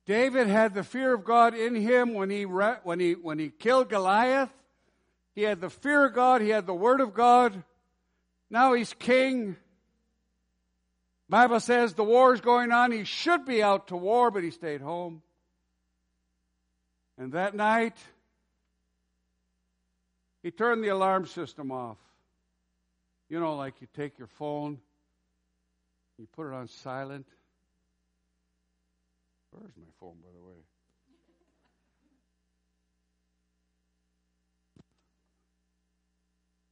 David 0.07 0.47
had 0.47 0.72
the 0.72 0.82
fear 0.82 1.12
of 1.12 1.26
God 1.26 1.53
in 1.55 1.74
him 1.74 2.14
when 2.14 2.30
he, 2.30 2.47
re- 2.47 2.78
when 2.82 2.99
he, 2.99 3.12
when 3.12 3.38
he 3.38 3.51
killed 3.51 3.90
Goliath. 3.90 4.49
He 5.34 5.42
had 5.42 5.61
the 5.61 5.68
fear 5.68 6.07
of 6.07 6.14
God. 6.14 6.40
He 6.40 6.49
had 6.49 6.66
the 6.66 6.72
word 6.72 7.03
of 7.03 7.12
God. 7.12 7.64
Now 8.49 8.72
he's 8.72 8.94
king. 8.94 9.57
Bible 11.28 11.58
says 11.60 11.94
the 11.94 12.04
war 12.04 12.34
is 12.34 12.40
going 12.40 12.70
on. 12.70 12.92
He 12.92 13.04
should 13.04 13.44
be 13.44 13.62
out 13.62 13.88
to 13.88 13.96
war, 13.96 14.30
but 14.30 14.44
he 14.44 14.50
stayed 14.50 14.80
home. 14.80 15.22
And 17.18 17.32
that 17.32 17.54
night, 17.54 17.96
he 20.42 20.50
turned 20.50 20.84
the 20.84 20.88
alarm 20.88 21.26
system 21.26 21.72
off. 21.72 21.98
You 23.28 23.40
know, 23.40 23.56
like 23.56 23.80
you 23.80 23.88
take 23.96 24.18
your 24.18 24.28
phone, 24.28 24.78
you 26.18 26.28
put 26.36 26.46
it 26.46 26.54
on 26.54 26.68
silent. 26.68 27.26
Where's 29.50 29.72
my 29.76 29.90
phone, 29.98 30.16
by 30.22 30.28
the 30.36 30.44
way? 30.44 30.54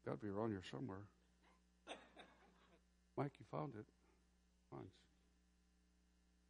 Got 0.07 0.21
to 0.21 0.27
be 0.27 0.29
around 0.31 0.51
here 0.51 0.63
somewhere. 0.71 0.99
Mike, 3.17 3.33
you 3.39 3.47
found 3.51 3.73
it. 3.75 3.87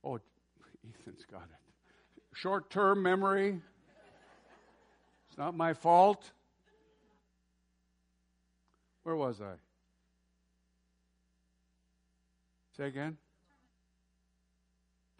Oh, 0.04 0.16
Ethan's 1.00 1.24
got 1.30 1.42
it. 1.42 2.34
Short 2.34 2.70
term 2.70 3.02
memory. 3.02 3.60
It's 5.28 5.38
not 5.38 5.56
my 5.56 5.72
fault. 5.72 6.30
Where 9.02 9.16
was 9.16 9.40
I? 9.40 9.54
Say 12.76 12.86
again? 12.86 13.16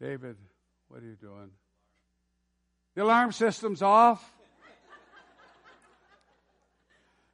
David, 0.01 0.37
what 0.89 1.03
are 1.03 1.07
you 1.07 1.17
doing? 1.17 1.51
The 2.95 3.03
alarm 3.03 3.33
system's 3.33 3.83
off. 3.83 4.33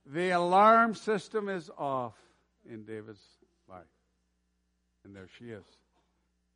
the 0.06 0.30
alarm 0.30 0.94
system 0.94 1.48
is 1.48 1.70
off 1.78 2.16
in 2.68 2.84
David's. 2.84 3.22
And 5.04 5.14
there 5.14 5.28
she 5.38 5.46
is. 5.46 5.64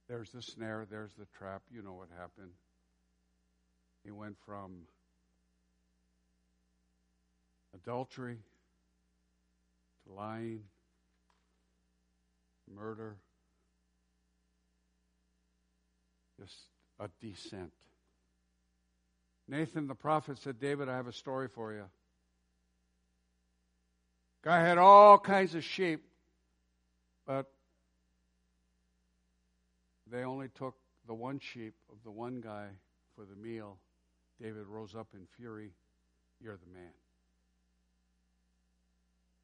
There's 0.08 0.30
the 0.30 0.42
snare, 0.42 0.86
there's 0.90 1.12
the 1.18 1.26
trap. 1.38 1.62
You 1.72 1.82
know 1.82 1.94
what 1.94 2.08
happened. 2.18 2.52
He 4.04 4.10
went 4.10 4.36
from 4.44 4.82
adultery 7.74 8.36
to 10.06 10.12
lying, 10.12 10.60
murder, 12.74 13.16
just 16.38 16.54
a 17.00 17.08
descent. 17.20 17.72
Nathan 19.48 19.86
the 19.86 19.94
prophet 19.94 20.38
said, 20.38 20.60
David, 20.60 20.88
I 20.88 20.96
have 20.96 21.06
a 21.06 21.12
story 21.12 21.48
for 21.48 21.72
you. 21.72 21.84
Guy 24.42 24.60
had 24.60 24.76
all 24.76 25.18
kinds 25.18 25.54
of 25.54 25.64
sheep, 25.64 26.04
but 27.26 27.50
they 30.14 30.22
only 30.22 30.48
took 30.54 30.76
the 31.08 31.14
one 31.14 31.40
sheep 31.40 31.74
of 31.90 31.96
the 32.04 32.10
one 32.10 32.40
guy 32.40 32.68
for 33.16 33.24
the 33.24 33.34
meal. 33.34 33.78
David 34.40 34.66
rose 34.68 34.94
up 34.94 35.08
in 35.12 35.26
fury. 35.36 35.72
You're 36.40 36.56
the 36.56 36.72
man. 36.72 36.92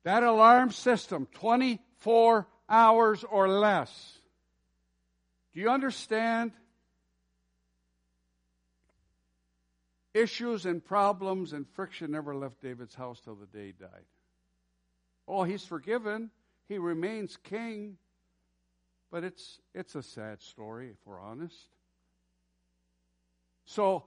That 0.05 0.23
alarm 0.23 0.71
system, 0.71 1.27
24 1.35 2.47
hours 2.69 3.25
or 3.25 3.49
less. 3.49 4.19
Do 5.53 5.61
you 5.61 5.71
understand? 5.71 6.53
Issues 10.15 10.67
and 10.67 10.85
problems 10.85 11.53
and 11.53 11.69
friction 11.69 12.13
never 12.13 12.35
left 12.35 12.63
David's 12.63 12.95
house 12.95 13.21
till 13.21 13.35
the 13.35 13.47
day 13.47 13.67
he 13.67 13.73
died. 13.73 14.05
Oh, 15.27 15.43
he's 15.43 15.65
forgiven. 15.65 16.31
He 16.69 16.79
remains 16.79 17.37
king. 17.43 17.97
But 19.11 19.25
it's, 19.25 19.61
it's 19.75 19.95
a 19.97 20.03
sad 20.03 20.41
story, 20.41 20.89
if 20.91 20.99
we're 21.05 21.21
honest. 21.21 21.57
So 23.65 24.05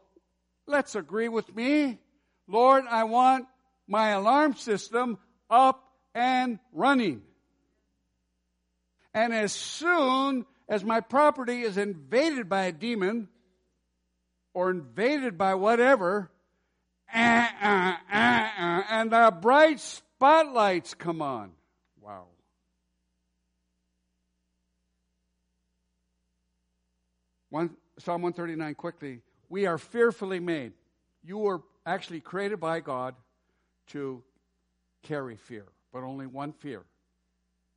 let's 0.65 0.95
agree 0.95 1.27
with 1.27 1.53
me. 1.55 1.99
Lord, 2.47 2.85
I 2.89 3.03
want 3.03 3.47
my 3.87 4.09
alarm 4.09 4.55
system 4.55 5.17
up 5.49 5.83
and 6.15 6.59
running. 6.71 7.21
And 9.13 9.33
as 9.33 9.51
soon 9.51 10.45
as 10.67 10.83
my 10.83 11.01
property 11.01 11.61
is 11.61 11.77
invaded 11.77 12.49
by 12.49 12.65
a 12.65 12.71
demon 12.71 13.27
or 14.53 14.71
invaded 14.71 15.37
by 15.37 15.55
whatever, 15.55 16.31
uh, 17.13 17.47
uh, 17.61 17.93
uh, 18.11 18.83
and 18.89 19.11
the 19.11 19.35
bright 19.41 19.79
spotlights 19.79 20.93
come 20.93 21.21
on. 21.21 21.51
Wow. 22.01 22.27
One, 27.53 27.69
Psalm 27.99 28.23
139 28.23 28.73
quickly. 28.73 29.21
We 29.47 29.67
are 29.67 29.77
fearfully 29.77 30.39
made. 30.39 30.73
You 31.23 31.37
were 31.37 31.61
actually 31.85 32.19
created 32.19 32.59
by 32.59 32.79
God 32.79 33.13
to 33.89 34.23
carry 35.03 35.35
fear, 35.35 35.65
but 35.93 36.01
only 36.01 36.25
one 36.25 36.51
fear 36.51 36.81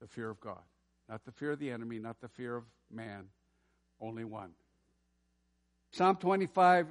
the 0.01 0.07
fear 0.07 0.31
of 0.31 0.41
God. 0.41 0.63
Not 1.11 1.27
the 1.27 1.33
fear 1.33 1.51
of 1.51 1.59
the 1.59 1.71
enemy, 1.71 1.99
not 1.99 2.23
the 2.23 2.29
fear 2.29 2.57
of 2.57 2.65
man, 2.91 3.25
only 4.01 4.25
one. 4.25 4.53
Psalm 5.91 6.17
25, 6.17 6.87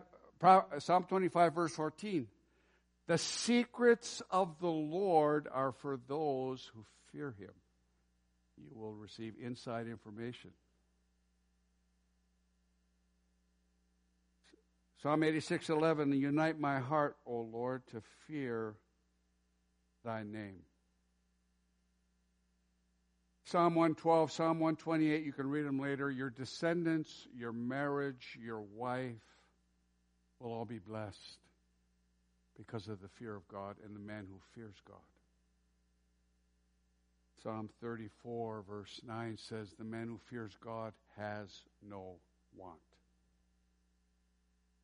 Psalm 0.78 1.06
25, 1.06 1.56
verse 1.56 1.76
14. 1.76 2.28
The 3.08 3.18
secrets 3.18 4.22
of 4.30 4.60
the 4.60 4.68
Lord 4.68 5.48
are 5.52 5.72
for 5.72 5.98
those 6.08 6.70
who 6.76 6.86
fear 7.12 7.34
him. 7.40 7.50
You 8.60 8.80
will 8.80 8.94
receive 8.94 9.34
inside 9.42 9.88
information. 9.88 10.52
Psalm 15.06 15.22
86 15.22 15.70
11, 15.70 16.14
unite 16.14 16.60
my 16.60 16.80
heart, 16.80 17.16
O 17.28 17.47
Lord, 17.53 17.84
to 17.91 18.01
fear 18.26 18.74
thy 20.03 20.24
name. 20.24 20.64
Psalm 23.43 23.76
112, 23.76 24.32
Psalm 24.32 24.60
128, 24.60 25.24
you 25.24 25.32
can 25.32 25.47
read 25.47 25.68
them 25.68 25.80
later. 25.80 26.10
Your 26.10 26.32
descendants, 26.32 27.28
your 27.38 27.51
marriage, 27.51 28.36
your 28.43 28.62
wife 28.62 29.22
will 30.39 30.51
all 30.51 30.66
be 30.66 30.80
blessed 30.80 31.38
because 32.58 32.88
of 32.88 32.99
the 32.99 33.08
fear 33.08 33.36
of 33.36 33.47
God 33.47 33.76
and 33.86 33.95
the 33.95 33.99
man 33.99 34.26
who 34.28 34.39
fears 34.56 34.82
God. 34.88 34.97
Psalm 37.43 37.70
34, 37.80 38.64
verse 38.68 39.01
9 39.06 39.38
says, 39.38 39.68
The 39.78 39.84
man 39.84 40.08
who 40.08 40.20
fears 40.32 40.58
God 40.60 40.93
has 41.16 41.62
no 41.88 42.16
want. 42.58 42.80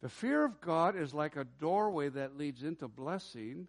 The 0.02 0.10
fear 0.10 0.44
of 0.44 0.60
God 0.62 0.96
is 0.96 1.14
like 1.14 1.36
a 1.36 1.46
doorway 1.60 2.10
that 2.10 2.38
leads 2.38 2.64
into 2.64 2.88
blessing, 2.88 3.68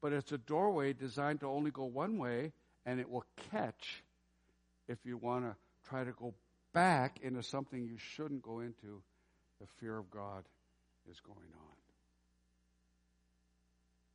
but 0.00 0.12
it's 0.12 0.32
a 0.32 0.38
doorway 0.38 0.94
designed 0.94 1.40
to 1.40 1.46
only 1.46 1.70
go 1.70 1.84
one 1.84 2.18
way, 2.18 2.52
and 2.86 2.98
it 2.98 3.10
will 3.10 3.24
catch 3.50 4.02
if 4.88 4.98
you 5.04 5.18
want 5.18 5.44
to 5.44 5.54
try 5.88 6.02
to 6.02 6.12
go 6.12 6.32
back 6.72 7.20
into 7.22 7.42
something 7.42 7.84
you 7.84 7.98
shouldn't 7.98 8.42
go 8.42 8.60
into. 8.60 9.02
The 9.60 9.66
fear 9.80 9.98
of 9.98 10.10
God 10.10 10.44
is 11.10 11.20
going 11.20 11.36
on. 11.36 11.76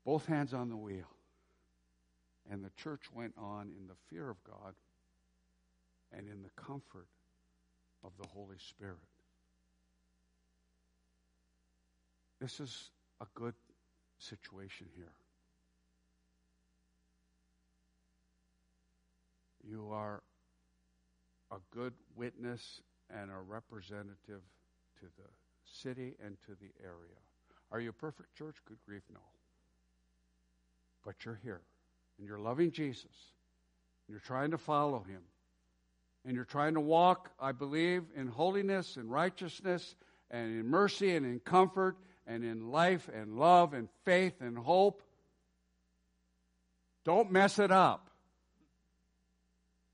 Both 0.06 0.26
hands 0.26 0.54
on 0.54 0.70
the 0.70 0.78
wheel. 0.78 1.10
And 2.50 2.64
the 2.64 2.72
church 2.76 3.04
went 3.14 3.34
on 3.38 3.72
in 3.78 3.88
the 3.88 3.96
fear 4.10 4.30
of 4.30 4.38
God 4.44 4.74
and 6.12 6.28
in 6.28 6.44
the 6.44 6.62
comfort 6.62 7.08
of 8.04 8.12
the 8.22 8.28
Holy 8.28 8.58
Spirit. 8.58 8.98
This 12.44 12.60
is 12.60 12.90
a 13.22 13.26
good 13.36 13.54
situation 14.20 14.88
here. 14.98 15.14
You 19.66 19.88
are 19.94 20.22
a 21.54 21.56
good 21.74 21.94
witness 22.18 22.82
and 23.10 23.32
a 23.32 23.38
representative 23.48 24.42
to 25.00 25.06
the 25.06 25.30
city 25.64 26.16
and 26.22 26.36
to 26.42 26.52
the 26.60 26.70
area. 26.84 27.16
Are 27.72 27.80
you 27.80 27.92
a 27.92 27.94
perfect 27.94 28.36
church? 28.38 28.58
Good 28.68 28.80
grief, 28.86 29.04
no. 29.14 29.22
But 31.06 31.24
you're 31.24 31.40
here, 31.42 31.62
and 32.18 32.28
you're 32.28 32.40
loving 32.40 32.72
Jesus, 32.72 33.32
you're 34.10 34.20
trying 34.20 34.52
to 34.52 34.58
follow 34.58 35.00
him, 35.00 35.22
and 36.26 36.36
you're 36.36 36.44
trying 36.44 36.74
to 36.74 36.82
walk, 36.82 37.32
I 37.40 37.54
believe, 37.54 38.04
in 38.18 38.28
holiness 38.28 38.98
and 38.98 39.10
righteousness 39.10 39.96
and 40.30 40.60
in 40.60 40.68
mercy 40.68 41.16
and 41.16 41.26
in 41.26 41.40
comfort 41.40 41.96
and 42.26 42.44
in 42.44 42.72
life 42.72 43.10
and 43.14 43.38
love 43.38 43.74
and 43.74 43.90
faith 44.06 44.42
and 44.42 44.58
hope. 44.58 45.02
Don't 47.04 47.32
mess 47.32 47.60
it 47.60 47.72
up. 47.72 48.10